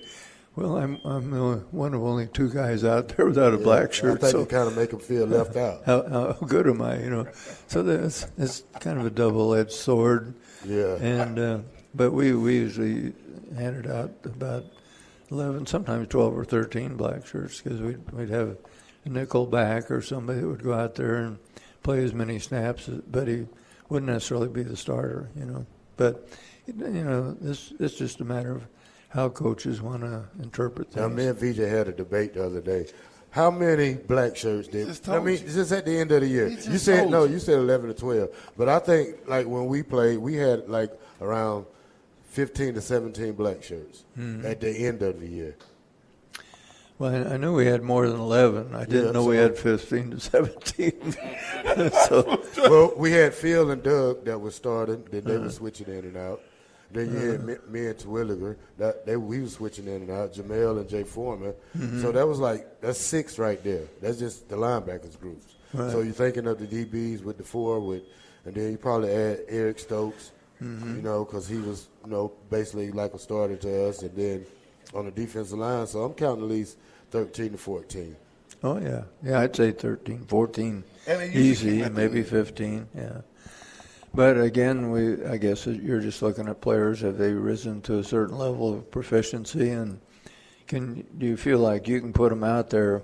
well, 0.55 0.77
I'm 0.77 0.99
I'm 1.03 1.31
one 1.71 1.95
of 1.95 2.03
only 2.03 2.27
two 2.27 2.49
guys 2.49 2.83
out 2.83 3.09
there 3.09 3.25
without 3.25 3.55
a 3.55 3.57
yeah, 3.57 3.63
black 3.63 3.93
shirt. 3.93 4.19
I 4.19 4.21
think 4.21 4.31
so 4.31 4.39
you 4.41 4.45
kind 4.45 4.67
of 4.67 4.77
make 4.77 4.91
them 4.91 4.99
feel 4.99 5.25
left 5.25 5.55
out. 5.57 5.81
How, 5.85 6.07
how 6.07 6.33
good 6.45 6.67
am 6.67 6.83
I? 6.83 6.99
You 7.01 7.09
know, 7.09 7.27
so 7.67 7.81
that's 7.81 8.27
it's 8.37 8.63
kind 8.79 8.99
of 8.99 9.07
a 9.07 9.09
double-edged 9.09 9.71
sword. 9.71 10.35
Yeah. 10.63 10.97
And 10.97 11.39
uh, 11.39 11.59
but 11.95 12.11
we 12.11 12.33
we 12.33 12.55
usually 12.55 13.13
handed 13.57 13.87
out 13.87 14.11
about 14.23 14.65
eleven, 15.31 15.65
sometimes 15.65 16.07
twelve 16.07 16.37
or 16.37 16.45
thirteen 16.45 16.95
black 16.95 17.25
shirts 17.25 17.61
because 17.61 17.81
we'd 17.81 18.11
we'd 18.11 18.29
have 18.29 18.57
a 19.05 19.09
nickel 19.09 19.45
back 19.45 19.89
or 19.91 20.01
somebody 20.01 20.41
that 20.41 20.47
would 20.47 20.63
go 20.63 20.73
out 20.73 20.95
there 20.95 21.15
and 21.15 21.37
play 21.83 22.03
as 22.03 22.13
many 22.13 22.39
snaps, 22.39 22.87
but 22.87 23.27
he 23.27 23.45
wouldn't 23.89 24.11
necessarily 24.11 24.47
be 24.47 24.63
the 24.63 24.75
starter. 24.77 25.29
You 25.35 25.45
know, 25.45 25.65
but 25.97 26.27
you 26.67 26.73
know 26.73 27.31
this 27.39 27.73
it's 27.79 27.95
just 27.95 28.21
a 28.21 28.25
matter 28.25 28.51
of 28.55 28.67
how 29.09 29.29
coaches 29.29 29.81
want 29.81 30.01
to 30.01 30.25
interpret 30.41 30.91
things. 30.91 31.01
Now, 31.01 31.07
me 31.07 31.27
and 31.27 31.39
VJ 31.39 31.59
had 31.69 31.87
a 31.87 31.93
debate 31.93 32.33
the 32.33 32.45
other 32.45 32.61
day. 32.61 32.87
How 33.29 33.51
many 33.51 33.95
black 33.95 34.35
shirts 34.35 34.69
did? 34.69 34.87
I 35.09 35.19
mean, 35.19 35.37
you. 35.37 35.47
just 35.47 35.71
at 35.71 35.85
the 35.85 35.97
end 35.97 36.11
of 36.11 36.21
the 36.21 36.27
year. 36.27 36.47
You 36.47 36.77
said 36.77 37.09
no. 37.09 37.25
You 37.25 37.39
said 37.39 37.55
eleven 37.55 37.89
to 37.89 37.93
twelve, 37.93 38.29
but 38.57 38.69
I 38.69 38.79
think 38.79 39.27
like 39.27 39.45
when 39.45 39.65
we 39.65 39.83
played, 39.83 40.19
we 40.19 40.35
had 40.35 40.69
like 40.69 40.91
around 41.21 41.65
fifteen 42.35 42.73
to 42.73 42.81
seventeen 42.81 43.33
black 43.33 43.63
shirts 43.63 44.03
mm-hmm. 44.17 44.45
at 44.45 44.59
the 44.59 44.69
end 44.69 45.01
of 45.01 45.19
the 45.19 45.27
year. 45.27 45.55
Well, 46.97 47.33
I 47.33 47.35
knew 47.35 47.53
we 47.53 47.65
had 47.65 47.81
more 47.81 48.07
than 48.07 48.17
11. 48.17 48.73
I 48.73 48.85
didn't 48.85 49.07
yeah, 49.07 49.11
know 49.11 49.23
so 49.23 49.29
we 49.29 49.35
had 49.35 49.57
15 49.57 50.11
to 50.11 50.19
17. 50.21 51.11
so. 52.07 52.41
Well, 52.57 52.93
we 52.95 53.11
had 53.11 53.33
Phil 53.33 53.69
and 53.71 53.83
Doug 53.83 54.23
that 54.23 54.39
was 54.39 54.55
starting, 54.55 55.03
then 55.11 55.25
they 55.25 55.35
uh-huh. 55.35 55.43
were 55.43 55.51
switching 55.51 55.87
in 55.87 56.05
and 56.05 56.15
out. 56.15 56.39
Then 56.91 57.11
you 57.11 57.31
had 57.31 57.43
me, 57.43 57.55
me 57.67 57.87
and 57.87 57.97
Terwilliger. 57.97 58.55
That 58.77 59.05
they 59.05 59.17
we 59.17 59.41
was 59.41 59.53
switching 59.53 59.87
in 59.87 60.03
and 60.03 60.11
out. 60.11 60.33
Jamel 60.33 60.79
and 60.79 60.87
Jay 60.87 61.03
Foreman. 61.03 61.53
Mm-hmm. 61.77 62.01
So 62.01 62.11
that 62.13 62.25
was 62.25 62.39
like 62.39 62.79
that's 62.79 62.99
six 62.99 63.37
right 63.37 63.61
there. 63.63 63.83
That's 64.01 64.17
just 64.17 64.47
the 64.47 64.55
linebackers 64.55 65.19
groups. 65.19 65.55
Right. 65.73 65.91
So 65.91 66.01
you're 66.01 66.13
thinking 66.13 66.47
of 66.47 66.57
the 66.57 66.67
DBs 66.67 67.23
with 67.23 67.37
the 67.37 67.43
four 67.43 67.81
with, 67.81 68.03
and 68.45 68.55
then 68.55 68.71
you 68.71 68.77
probably 68.77 69.11
add 69.11 69.39
Eric 69.49 69.79
Stokes. 69.79 70.31
Mm-hmm. 70.61 70.97
You 70.97 71.01
know, 71.01 71.25
because 71.25 71.47
he 71.47 71.57
was 71.57 71.89
you 72.05 72.11
know 72.11 72.31
basically 72.49 72.91
like 72.91 73.13
a 73.13 73.19
starter 73.19 73.57
to 73.57 73.89
us, 73.89 74.01
and 74.01 74.15
then 74.15 74.45
on 74.93 75.05
the 75.05 75.11
defensive 75.11 75.57
line. 75.57 75.87
So 75.87 76.03
I'm 76.03 76.13
counting 76.13 76.43
at 76.45 76.49
least 76.49 76.77
13 77.11 77.51
to 77.51 77.57
14. 77.57 78.15
Oh 78.63 78.79
yeah, 78.79 79.03
yeah. 79.23 79.41
I'd 79.41 79.55
say 79.55 79.71
13, 79.71 80.25
14, 80.25 80.83
easy, 81.33 81.87
maybe 81.89 82.23
15. 82.23 82.87
Yeah. 82.95 83.21
But 84.13 84.39
again, 84.39 84.91
we 84.91 85.23
I 85.25 85.37
guess 85.37 85.67
you're 85.67 85.99
just 85.99 86.21
looking 86.21 86.47
at 86.47 86.61
players 86.61 87.01
have 87.01 87.17
they 87.17 87.33
risen 87.33 87.81
to 87.83 87.99
a 87.99 88.03
certain 88.03 88.37
level 88.37 88.73
of 88.73 88.89
proficiency, 88.89 89.71
and 89.71 89.99
can 90.67 91.05
do 91.17 91.25
you 91.25 91.37
feel 91.37 91.59
like 91.59 91.87
you 91.87 91.99
can 91.99 92.13
put 92.13 92.29
them 92.29 92.43
out 92.43 92.69
there, 92.69 93.01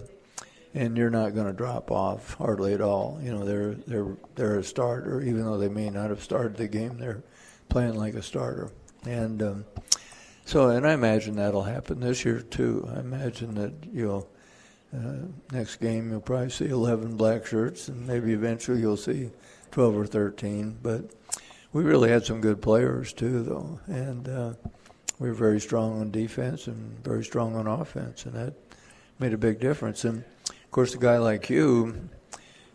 and 0.73 0.97
you're 0.97 1.09
not 1.09 1.35
going 1.35 1.47
to 1.47 1.53
drop 1.53 1.91
off 1.91 2.35
hardly 2.35 2.73
at 2.73 2.81
all? 2.81 3.19
You 3.21 3.33
know, 3.33 3.45
they're 3.45 3.73
they're 3.73 4.17
they're 4.35 4.59
a 4.59 4.63
starter, 4.63 5.21
even 5.21 5.43
though 5.43 5.57
they 5.57 5.69
may 5.69 5.89
not 5.89 6.09
have 6.09 6.23
started 6.23 6.55
the 6.55 6.69
game. 6.69 6.97
They're 6.97 7.23
playing 7.71 7.95
like 7.95 8.13
a 8.15 8.21
starter, 8.21 8.69
and 9.05 9.41
um, 9.41 9.65
so 10.45 10.69
and 10.69 10.85
I 10.85 10.93
imagine 10.93 11.37
that'll 11.37 11.63
happen 11.63 12.01
this 12.01 12.23
year 12.23 12.41
too. 12.41 12.87
I 12.95 12.99
imagine 12.99 13.55
that 13.55 13.73
you'll. 13.91 14.29
Uh, 14.93 15.25
next 15.53 15.77
game, 15.77 16.11
you'll 16.11 16.19
probably 16.19 16.49
see 16.49 16.67
11 16.67 17.15
black 17.15 17.45
shirts, 17.45 17.87
and 17.87 18.05
maybe 18.05 18.33
eventually 18.33 18.81
you'll 18.81 18.97
see 18.97 19.29
12 19.71 19.97
or 19.97 20.05
13. 20.05 20.79
But 20.83 21.11
we 21.71 21.83
really 21.83 22.09
had 22.09 22.25
some 22.25 22.41
good 22.41 22.61
players 22.61 23.13
too, 23.13 23.41
though, 23.41 23.79
and 23.87 24.27
uh, 24.27 24.53
we 25.17 25.29
were 25.29 25.33
very 25.33 25.61
strong 25.61 26.01
on 26.01 26.11
defense 26.11 26.67
and 26.67 27.01
very 27.05 27.23
strong 27.23 27.55
on 27.55 27.67
offense, 27.67 28.25
and 28.25 28.33
that 28.35 28.53
made 29.17 29.31
a 29.31 29.37
big 29.37 29.61
difference. 29.61 30.03
And 30.03 30.25
of 30.49 30.71
course, 30.71 30.93
a 30.93 30.97
guy 30.97 31.19
like 31.19 31.49
you, 31.49 32.09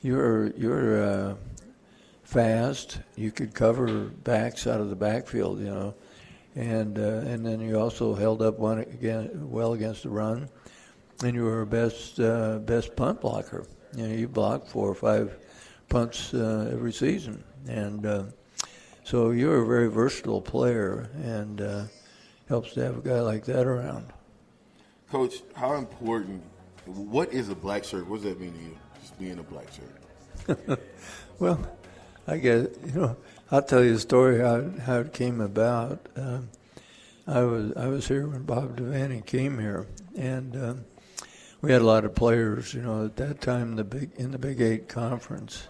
you're 0.00 0.46
you're 0.56 1.04
uh, 1.04 1.34
fast. 2.26 2.98
You 3.14 3.30
could 3.30 3.54
cover 3.54 3.86
backs 3.86 4.66
out 4.66 4.80
of 4.80 4.90
the 4.90 4.96
backfield, 4.96 5.60
you 5.60 5.66
know, 5.66 5.94
and 6.54 6.98
uh, 6.98 7.22
and 7.24 7.46
then 7.46 7.60
you 7.60 7.78
also 7.78 8.14
held 8.14 8.42
up 8.42 8.58
one 8.58 8.80
again 8.80 9.30
well 9.50 9.72
against 9.72 10.02
the 10.02 10.10
run, 10.10 10.48
and 11.24 11.34
you 11.34 11.44
were 11.44 11.62
a 11.62 11.66
best 11.66 12.20
uh, 12.20 12.58
best 12.58 12.94
punt 12.96 13.20
blocker. 13.20 13.66
You 13.96 14.08
know, 14.08 14.14
you 14.14 14.28
blocked 14.28 14.68
four 14.68 14.90
or 14.90 14.94
five 14.94 15.36
punts 15.88 16.34
uh, 16.34 16.68
every 16.72 16.92
season, 16.92 17.42
and 17.68 18.04
uh, 18.04 18.24
so 19.04 19.30
you're 19.30 19.62
a 19.62 19.66
very 19.66 19.88
versatile 19.88 20.42
player, 20.42 21.08
and 21.22 21.60
uh, 21.60 21.84
helps 22.48 22.74
to 22.74 22.82
have 22.82 22.98
a 22.98 23.00
guy 23.00 23.20
like 23.20 23.44
that 23.44 23.66
around. 23.66 24.12
Coach, 25.10 25.42
how 25.54 25.74
important? 25.74 26.42
What 26.86 27.32
is 27.32 27.48
a 27.48 27.54
black 27.54 27.84
shirt? 27.84 28.08
What 28.08 28.22
does 28.22 28.24
that 28.24 28.40
mean 28.40 28.52
to 28.52 28.58
you? 28.58 28.78
Just 29.00 29.18
being 29.18 29.38
a 29.38 29.42
black 29.42 29.68
shirt. 29.72 30.80
well, 31.38 31.58
I 32.26 32.38
guess 32.38 32.68
you 32.84 32.92
know. 32.92 33.16
I'll 33.50 33.62
tell 33.62 33.84
you 33.84 33.94
a 33.94 33.98
story 33.98 34.40
how 34.40 34.64
how 34.84 34.98
it 35.00 35.12
came 35.12 35.40
about. 35.40 36.08
Um, 36.16 36.48
I 37.26 37.42
was 37.42 37.72
I 37.76 37.86
was 37.86 38.08
here 38.08 38.26
when 38.26 38.42
Bob 38.42 38.76
Devaney 38.76 39.24
came 39.24 39.58
here, 39.58 39.86
and 40.16 40.56
um, 40.56 40.84
we 41.60 41.70
had 41.70 41.82
a 41.82 41.86
lot 41.86 42.04
of 42.04 42.14
players. 42.14 42.74
You 42.74 42.82
know, 42.82 43.04
at 43.04 43.16
that 43.16 43.40
time, 43.40 43.76
the 43.76 43.84
big 43.84 44.10
in 44.16 44.32
the 44.32 44.38
Big 44.38 44.60
Eight 44.60 44.88
conference, 44.88 45.68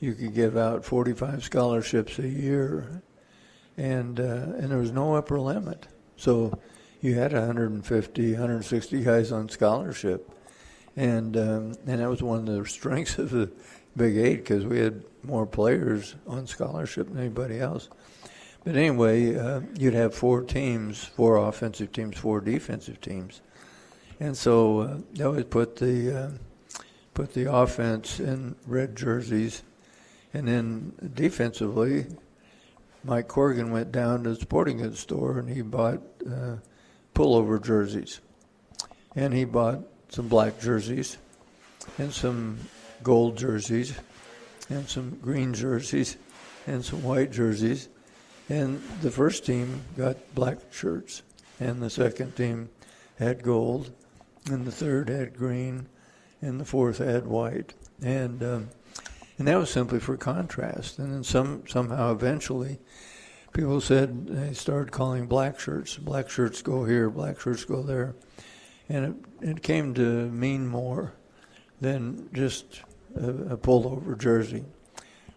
you 0.00 0.14
could 0.14 0.34
give 0.34 0.56
out 0.56 0.84
45 0.84 1.44
scholarships 1.44 2.18
a 2.18 2.28
year, 2.28 3.02
and 3.76 4.18
uh, 4.18 4.54
and 4.58 4.70
there 4.70 4.78
was 4.78 4.92
no 4.92 5.14
upper 5.14 5.38
limit. 5.38 5.86
So 6.16 6.58
you 7.00 7.14
had 7.14 7.32
150, 7.32 8.32
160 8.32 9.04
guys 9.04 9.30
on 9.30 9.48
scholarship, 9.48 10.28
and 10.96 11.36
um, 11.36 11.74
and 11.86 12.00
that 12.00 12.10
was 12.10 12.22
one 12.22 12.40
of 12.40 12.46
the 12.46 12.66
strengths 12.68 13.18
of 13.18 13.30
the 13.30 13.52
Big 13.96 14.16
Eight 14.16 14.36
because 14.36 14.64
we 14.64 14.78
had 14.78 15.02
more 15.22 15.46
players 15.46 16.14
on 16.26 16.46
scholarship 16.46 17.08
than 17.08 17.18
anybody 17.18 17.58
else. 17.58 17.88
But 18.64 18.76
anyway, 18.76 19.36
uh, 19.36 19.60
you'd 19.78 19.94
have 19.94 20.14
four 20.14 20.42
teams, 20.42 21.04
four 21.04 21.36
offensive 21.36 21.92
teams, 21.92 22.18
four 22.18 22.40
defensive 22.40 23.00
teams, 23.00 23.40
and 24.18 24.36
so 24.36 24.80
uh, 24.80 24.98
that 25.14 25.30
would 25.30 25.50
put 25.50 25.76
the 25.76 26.18
uh, 26.18 26.30
put 27.14 27.32
the 27.32 27.52
offense 27.52 28.18
in 28.18 28.56
red 28.66 28.96
jerseys, 28.96 29.62
and 30.34 30.48
then 30.48 30.92
defensively, 31.14 32.06
Mike 33.04 33.28
Corgan 33.28 33.70
went 33.70 33.92
down 33.92 34.24
to 34.24 34.30
the 34.30 34.40
sporting 34.40 34.78
goods 34.78 34.98
store 34.98 35.38
and 35.38 35.48
he 35.48 35.62
bought 35.62 36.02
uh, 36.28 36.56
pullover 37.14 37.62
jerseys, 37.62 38.20
and 39.14 39.32
he 39.32 39.44
bought 39.44 39.78
some 40.08 40.26
black 40.26 40.60
jerseys, 40.60 41.18
and 41.98 42.12
some 42.12 42.58
gold 43.06 43.38
jerseys, 43.38 43.96
and 44.68 44.88
some 44.88 45.16
green 45.22 45.54
jerseys, 45.54 46.16
and 46.66 46.84
some 46.84 47.04
white 47.04 47.30
jerseys, 47.30 47.88
and 48.48 48.82
the 49.00 49.12
first 49.12 49.46
team 49.46 49.80
got 49.96 50.16
black 50.34 50.58
shirts, 50.72 51.22
and 51.60 51.80
the 51.80 51.88
second 51.88 52.34
team 52.34 52.68
had 53.16 53.44
gold, 53.44 53.92
and 54.50 54.64
the 54.64 54.72
third 54.72 55.08
had 55.08 55.36
green, 55.36 55.86
and 56.42 56.58
the 56.58 56.64
fourth 56.64 56.98
had 56.98 57.28
white, 57.28 57.74
and 58.02 58.42
um, 58.42 58.68
and 59.38 59.46
that 59.46 59.56
was 59.56 59.70
simply 59.70 60.00
for 60.00 60.16
contrast. 60.16 60.98
And 60.98 61.12
then 61.12 61.22
some 61.22 61.62
somehow 61.68 62.10
eventually, 62.10 62.80
people 63.52 63.80
said 63.80 64.26
they 64.26 64.52
started 64.52 64.90
calling 64.90 65.28
black 65.28 65.60
shirts. 65.60 65.96
Black 65.96 66.28
shirts 66.28 66.60
go 66.60 66.84
here, 66.84 67.08
black 67.08 67.38
shirts 67.38 67.64
go 67.64 67.84
there, 67.84 68.16
and 68.88 69.04
it 69.40 69.48
it 69.50 69.62
came 69.62 69.94
to 69.94 70.28
mean 70.28 70.66
more 70.66 71.12
than 71.80 72.28
just 72.32 72.82
a, 73.16 73.54
a 73.54 73.56
pullover 73.56 74.18
jersey. 74.18 74.64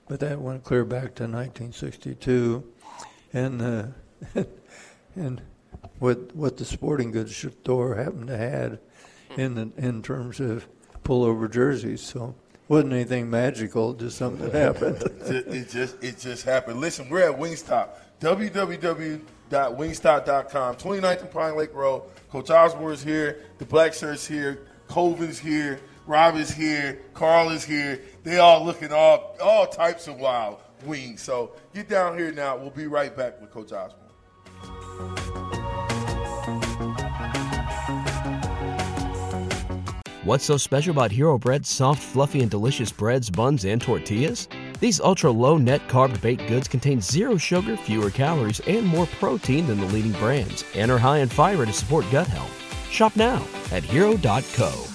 But 0.07 0.19
that 0.21 0.41
went 0.41 0.63
clear 0.63 0.85
back 0.85 1.13
to 1.15 1.23
1962, 1.23 2.63
and 3.31 3.61
uh, 3.61 3.83
and 5.15 5.41
what 5.99 6.35
what 6.35 6.57
the 6.57 6.65
sporting 6.65 7.11
goods 7.11 7.35
store 7.35 7.95
happened 7.95 8.27
to 8.27 8.37
had 8.37 8.79
in 9.37 9.55
the, 9.55 9.71
in 9.77 10.01
terms 10.01 10.39
of 10.39 10.67
pullover 11.03 11.51
jerseys. 11.51 12.01
So 12.01 12.35
wasn't 12.67 12.93
anything 12.93 13.29
magical, 13.29 13.93
just 13.93 14.17
something 14.17 14.49
that 14.49 14.53
happened. 14.75 15.03
it 15.27 15.69
just 15.69 16.03
it 16.03 16.17
just 16.19 16.45
happened. 16.45 16.79
Listen, 16.79 17.07
we're 17.09 17.29
at 17.31 17.37
Wingstop. 17.37 17.89
www.wingstop.com. 18.19 20.75
29th 20.75 21.21
and 21.21 21.31
Pine 21.31 21.55
Lake 21.55 21.73
Road. 21.73 22.03
Coach 22.31 22.49
Osborne 22.49 22.93
is 22.93 23.03
here. 23.03 23.45
The 23.57 23.65
Black 23.65 23.93
Shirt's 23.93 24.27
here. 24.27 24.65
Colvin's 24.87 25.39
here. 25.39 25.79
Rob 26.09 26.37
is 26.37 26.49
here. 26.49 26.99
Carl 27.13 27.51
is 27.51 27.63
here. 27.63 28.01
They 28.23 28.39
all 28.39 28.65
looking 28.65 28.91
all 28.91 29.37
all 29.39 29.67
types 29.67 30.07
of 30.07 30.19
wild 30.19 30.57
wings. 30.83 31.21
So 31.21 31.51
get 31.71 31.87
down 31.87 32.17
here 32.17 32.31
now. 32.31 32.57
We'll 32.57 32.71
be 32.71 32.87
right 32.87 33.15
back 33.15 33.39
with 33.39 33.51
Coach 33.51 33.71
Osborne. 33.71 34.07
What's 40.23 40.45
so 40.45 40.57
special 40.57 40.91
about 40.91 41.11
Hero 41.11 41.37
Bread's 41.37 41.69
soft, 41.69 42.01
fluffy, 42.01 42.41
and 42.41 42.49
delicious 42.49 42.91
breads, 42.91 43.29
buns, 43.29 43.65
and 43.65 43.79
tortillas? 43.79 44.47
These 44.79 44.99
ultra 44.99 45.29
low 45.29 45.59
net 45.59 45.87
carb 45.87 46.19
baked 46.21 46.47
goods 46.47 46.67
contain 46.67 47.01
zero 47.01 47.37
sugar, 47.37 47.77
fewer 47.77 48.09
calories, 48.09 48.61
and 48.61 48.83
more 48.83 49.05
protein 49.19 49.67
than 49.67 49.79
the 49.79 49.85
leading 49.85 50.13
brands, 50.13 50.65
and 50.73 50.89
are 50.89 50.97
high 50.97 51.19
in 51.19 51.29
fiber 51.29 51.67
to 51.67 51.73
support 51.73 52.03
gut 52.11 52.25
health. 52.25 52.55
Shop 52.89 53.15
now 53.15 53.45
at 53.71 53.83
hero.co. 53.83 54.88